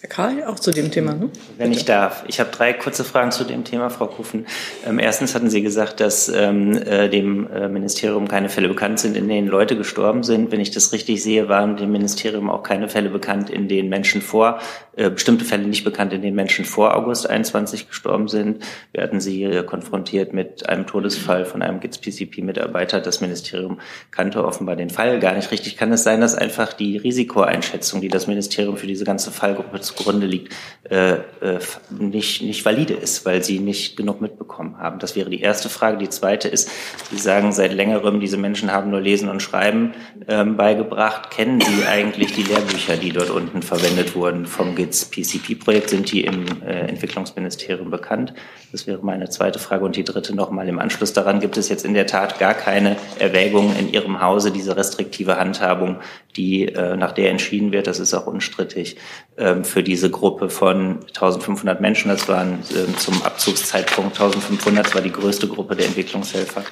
[0.00, 1.28] Herr Karl, auch zu dem Thema, ne?
[1.56, 2.22] Wenn ich darf.
[2.28, 4.46] Ich habe drei kurze Fragen zu dem Thema, Frau Kufen.
[4.86, 9.16] Ähm, erstens hatten Sie gesagt, dass ähm, äh, dem äh, Ministerium keine Fälle bekannt sind,
[9.16, 10.52] in denen Leute gestorben sind.
[10.52, 14.22] Wenn ich das richtig sehe, waren dem Ministerium auch keine Fälle bekannt, in denen Menschen
[14.22, 14.60] vor,
[14.94, 18.62] äh, bestimmte Fälle nicht bekannt, in denen Menschen vor August 21 gestorben sind.
[18.92, 23.00] Wir hatten Sie konfrontiert mit einem Todesfall von einem GITS-PCP-Mitarbeiter.
[23.00, 23.80] Das Ministerium
[24.12, 25.76] kannte offenbar den Fall gar nicht richtig.
[25.76, 30.26] Kann es sein, dass einfach die Risikoeinschätzung, die das Ministerium für diese ganze Fallgruppe zugrunde
[30.26, 30.54] liegt,
[30.90, 31.58] äh, äh,
[31.90, 34.98] nicht, nicht valide ist, weil sie nicht genug mitbekommen haben.
[34.98, 35.98] Das wäre die erste Frage.
[35.98, 36.70] Die zweite ist,
[37.10, 39.92] Sie sagen seit längerem, diese Menschen haben nur Lesen und Schreiben
[40.26, 41.30] ähm, beigebracht.
[41.30, 45.90] Kennen Sie eigentlich die Lehrbücher, die dort unten verwendet wurden vom GITS-PCP-Projekt?
[45.90, 48.32] Sind die im äh, Entwicklungsministerium bekannt?
[48.72, 49.84] Das wäre meine zweite Frage.
[49.84, 51.40] Und die dritte nochmal im Anschluss daran.
[51.40, 55.98] Gibt es jetzt in der Tat gar keine Erwägungen in Ihrem Hause, diese restriktive Handhabung,
[56.36, 58.96] die, äh, nach der entschieden wird, das ist auch unstrittig,
[59.36, 65.02] ähm, für diese Gruppe von 1500 Menschen, das waren äh, zum Abzugszeitpunkt 1500, das war
[65.02, 66.64] die größte Gruppe der Entwicklungshelfer,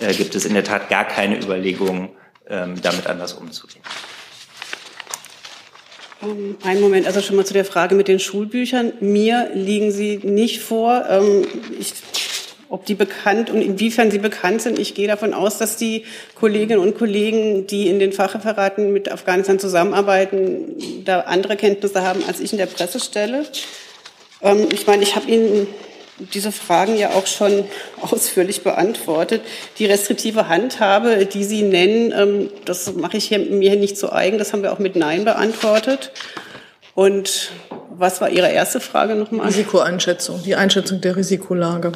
[0.00, 2.10] äh, gibt es in der Tat gar keine Überlegungen,
[2.48, 3.82] ähm, damit anders umzugehen.
[6.22, 8.92] Ähm, Einen Moment, also schon mal zu der Frage mit den Schulbüchern.
[9.00, 11.04] Mir liegen sie nicht vor.
[11.08, 11.46] Ähm,
[11.78, 11.94] Ich,
[12.72, 16.80] ob die bekannt und inwiefern sie bekannt sind, ich gehe davon aus, dass die Kolleginnen
[16.80, 22.50] und Kollegen, die in den Fachreferaten mit Afghanistan zusammenarbeiten, da andere Kenntnisse haben als ich
[22.52, 23.44] in der Pressestelle.
[24.40, 25.66] Ähm, Ich meine, ich habe Ihnen
[26.32, 27.64] diese Fragen ja auch schon
[28.00, 29.42] ausführlich beantwortet.
[29.78, 34.38] Die restriktive Handhabe, die Sie nennen, ähm, das mache ich mir nicht zu eigen.
[34.38, 36.10] Das haben wir auch mit Nein beantwortet.
[36.94, 37.50] Und
[37.90, 39.48] was war Ihre erste Frage nochmal?
[39.48, 41.92] Risikoeinschätzung, die Einschätzung der Risikolage.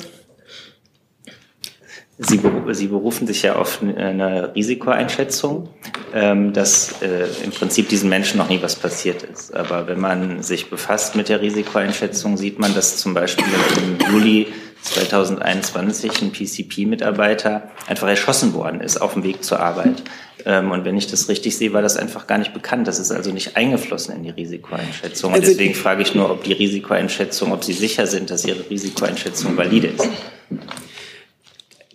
[2.18, 2.40] Sie,
[2.72, 5.68] Sie berufen sich ja auf eine Risikoeinschätzung,
[6.14, 9.54] ähm, dass äh, im Prinzip diesen Menschen noch nie was passiert ist.
[9.54, 13.44] Aber wenn man sich befasst mit der Risikoeinschätzung, sieht man, dass zum Beispiel
[13.76, 14.46] im Juli
[14.80, 20.02] 2021 ein PCP-Mitarbeiter einfach erschossen worden ist auf dem Weg zur Arbeit.
[20.46, 22.86] Ähm, und wenn ich das richtig sehe, war das einfach gar nicht bekannt.
[22.88, 25.32] Das ist also nicht eingeflossen in die Risikoeinschätzung.
[25.32, 28.70] Und Also- deswegen frage ich nur, ob die Risikoeinschätzung, ob Sie sicher sind, dass Ihre
[28.70, 30.08] Risikoeinschätzung valide ist.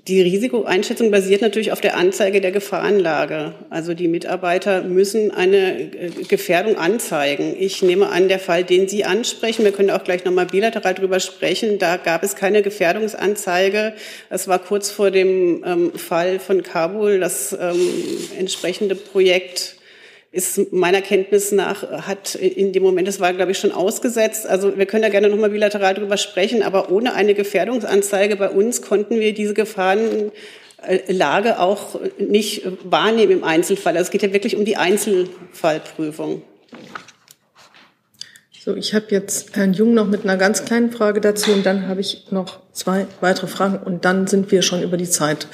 [0.07, 3.53] Die Risikoeinschätzung basiert natürlich auf der Anzeige der Gefahrenlage.
[3.69, 7.55] Also die Mitarbeiter müssen eine äh, Gefährdung anzeigen.
[7.57, 11.19] Ich nehme an, der Fall, den Sie ansprechen, wir können auch gleich nochmal bilateral drüber
[11.19, 13.93] sprechen, da gab es keine Gefährdungsanzeige.
[14.31, 17.19] Es war kurz vor dem ähm, Fall von Kabul.
[17.19, 17.79] Das ähm,
[18.39, 19.75] entsprechende Projekt
[20.31, 24.47] ist meiner Kenntnis nach, hat in dem Moment, das war, glaube ich, schon ausgesetzt.
[24.47, 28.81] Also wir können da gerne nochmal bilateral drüber sprechen, aber ohne eine Gefährdungsanzeige bei uns
[28.81, 33.97] konnten wir diese Gefahrenlage auch nicht wahrnehmen im Einzelfall.
[33.97, 36.43] Also es geht ja wirklich um die Einzelfallprüfung.
[38.63, 41.87] So, ich habe jetzt Herrn Jung noch mit einer ganz kleinen Frage dazu und dann
[41.87, 45.47] habe ich noch zwei weitere Fragen und dann sind wir schon über die Zeit.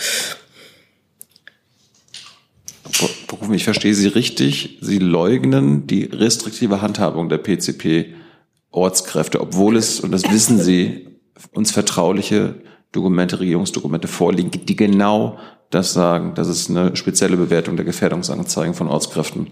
[3.27, 4.79] Berufen, ich verstehe Sie richtig.
[4.81, 11.07] Sie leugnen die restriktive Handhabung der PCP-Ortskräfte, obwohl es, und das wissen Sie,
[11.51, 12.55] uns vertrauliche
[12.91, 15.37] Dokumente, Regierungsdokumente vorliegen, die genau
[15.69, 19.47] das sagen, dass es eine spezielle Bewertung der Gefährdungsanzeigen von Ortskräften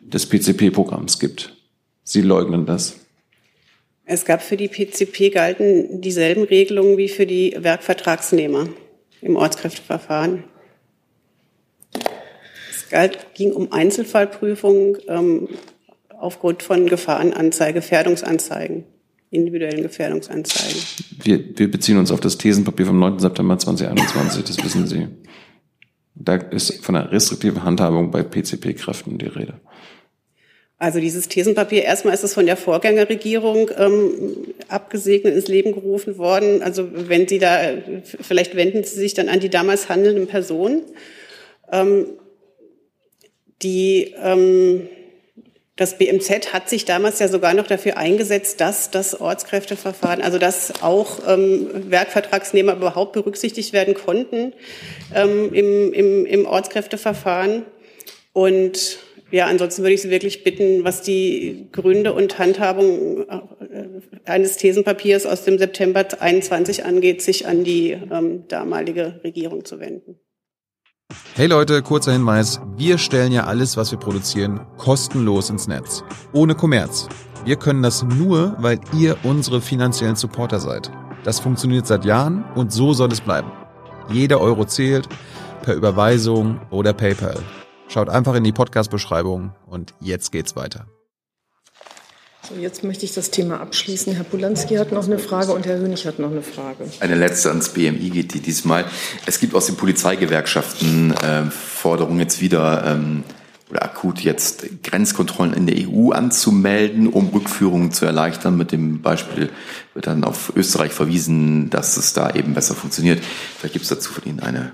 [0.00, 1.54] des PCP-Programms gibt.
[2.02, 2.96] Sie leugnen das.
[4.04, 8.68] Es gab für die PCP galten dieselben Regelungen wie für die Werkvertragsnehmer
[9.20, 10.44] im Ortskräfteverfahren.
[12.90, 15.48] Es galt, ging um Einzelfallprüfung ähm,
[16.18, 18.82] aufgrund von Gefahrenanzeige, Gefährdungsanzeigen,
[19.30, 20.82] individuellen Gefährdungsanzeigen.
[21.22, 23.20] Wir, wir beziehen uns auf das Thesenpapier vom 9.
[23.20, 25.06] September 2021, das wissen Sie.
[26.16, 29.54] Da ist von einer restriktiven Handhabung bei PCP-Kräften die Rede.
[30.76, 34.02] Also dieses Thesenpapier, erstmal ist es von der Vorgängerregierung ähm,
[34.66, 36.60] abgesegnet, ins Leben gerufen worden.
[36.64, 37.60] Also wenn Sie da,
[38.02, 40.82] vielleicht wenden Sie sich dann an die damals handelnden Personen.
[41.70, 42.06] Ähm,
[43.62, 44.88] die, ähm,
[45.76, 50.82] das BMZ hat sich damals ja sogar noch dafür eingesetzt, dass das Ortskräfteverfahren, also dass
[50.82, 54.52] auch ähm, Werkvertragsnehmer überhaupt berücksichtigt werden konnten
[55.14, 57.64] ähm, im, im, im Ortskräfteverfahren.
[58.32, 58.98] Und
[59.30, 63.40] ja, ansonsten würde ich Sie wirklich bitten, was die Gründe und Handhabung äh,
[64.24, 70.18] eines Thesenpapiers aus dem September 21 angeht, sich an die ähm, damalige Regierung zu wenden.
[71.40, 72.60] Hey Leute, kurzer Hinweis.
[72.76, 76.04] Wir stellen ja alles, was wir produzieren, kostenlos ins Netz.
[76.34, 77.08] Ohne Kommerz.
[77.46, 80.90] Wir können das nur, weil ihr unsere finanziellen Supporter seid.
[81.24, 83.50] Das funktioniert seit Jahren und so soll es bleiben.
[84.10, 85.08] Jeder Euro zählt,
[85.62, 87.38] per Überweisung oder PayPal.
[87.88, 90.86] Schaut einfach in die Podcast-Beschreibung und jetzt geht's weiter.
[92.58, 94.14] Jetzt möchte ich das Thema abschließen.
[94.14, 96.84] Herr Polanski hat noch eine Frage und Herr Hönig hat noch eine Frage.
[97.00, 98.84] Eine letzte ans BMI geht die diesmal.
[99.26, 103.24] Es gibt aus den Polizeigewerkschaften äh, Forderungen jetzt wieder ähm,
[103.70, 108.56] oder akut jetzt Grenzkontrollen in der EU anzumelden, um Rückführungen zu erleichtern.
[108.56, 109.50] Mit dem Beispiel
[109.94, 113.22] wird dann auf Österreich verwiesen, dass es da eben besser funktioniert.
[113.58, 114.72] Vielleicht gibt es dazu von Ihnen eine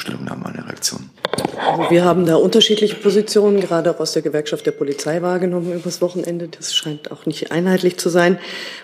[0.00, 1.10] Stellungnahme, eine Reaktion.
[1.58, 6.00] Also wir haben da unterschiedliche Positionen, gerade auch aus der Gewerkschaft der Polizei wahrgenommen übers
[6.00, 6.48] Wochenende.
[6.48, 8.38] Das scheint auch nicht einheitlich zu sein.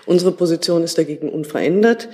[0.05, 2.09] Unsere Position ist dagegen unverändert.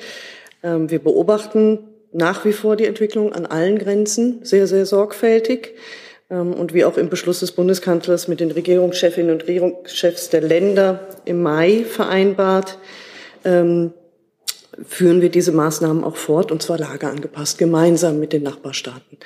[0.63, 1.79] Ähm, wir beobachten
[2.11, 5.75] nach wie vor die Entwicklung an allen Grenzen sehr, sehr sorgfältig.
[6.29, 11.07] Ähm, und wie auch im Beschluss des Bundeskanzlers mit den Regierungschefinnen und Regierungschefs der Länder
[11.25, 12.77] im Mai vereinbart,
[13.45, 13.93] ähm,
[14.85, 19.17] führen wir diese Maßnahmen auch fort, und zwar lageangepasst, gemeinsam mit den Nachbarstaaten.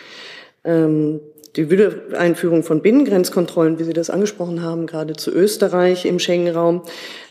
[0.64, 1.20] Ähm,
[1.56, 6.84] die Wiedereinführung von Binnengrenzkontrollen, wie Sie das angesprochen haben, gerade zu Österreich im Schengen-Raum,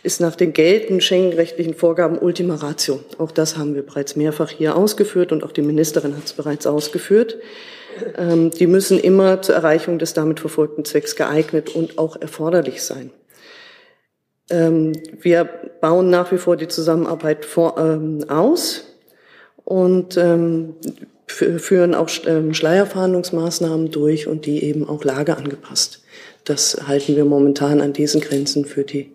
[0.02, 3.00] ist nach den geltenden Schengen-rechtlichen Vorgaben Ultima Ratio.
[3.18, 6.66] Auch das haben wir bereits mehrfach hier ausgeführt und auch die Ministerin hat es bereits
[6.66, 7.38] ausgeführt.
[8.16, 13.10] Ähm, die müssen immer zur Erreichung des damit verfolgten Zwecks geeignet und auch erforderlich sein.
[14.50, 15.48] Ähm, wir
[15.80, 18.84] bauen nach wie vor die Zusammenarbeit vor, ähm, aus
[19.64, 20.74] und ähm,
[21.26, 26.02] führen auch ähm, Schleierfahndungsmaßnahmen durch und die eben auch lageangepasst.
[26.44, 29.10] Das halten wir momentan an diesen Grenzen für die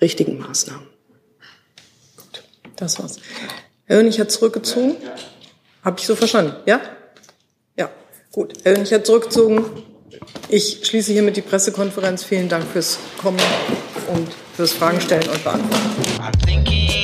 [0.00, 0.86] richtigen Maßnahmen.
[2.16, 2.42] Gut,
[2.76, 3.18] das war's.
[3.84, 4.96] Herr Hönig hat zurückgezogen.
[5.84, 6.54] Habe ich so verstanden?
[6.64, 6.80] Ja?
[7.76, 7.90] Ja,
[8.32, 8.54] gut.
[8.62, 9.64] Herr Hönig hat zurückgezogen.
[10.48, 12.24] Ich schließe hiermit die Pressekonferenz.
[12.24, 13.40] Vielen Dank fürs Kommen
[14.08, 16.99] und fürs Fragen stellen und beantworten.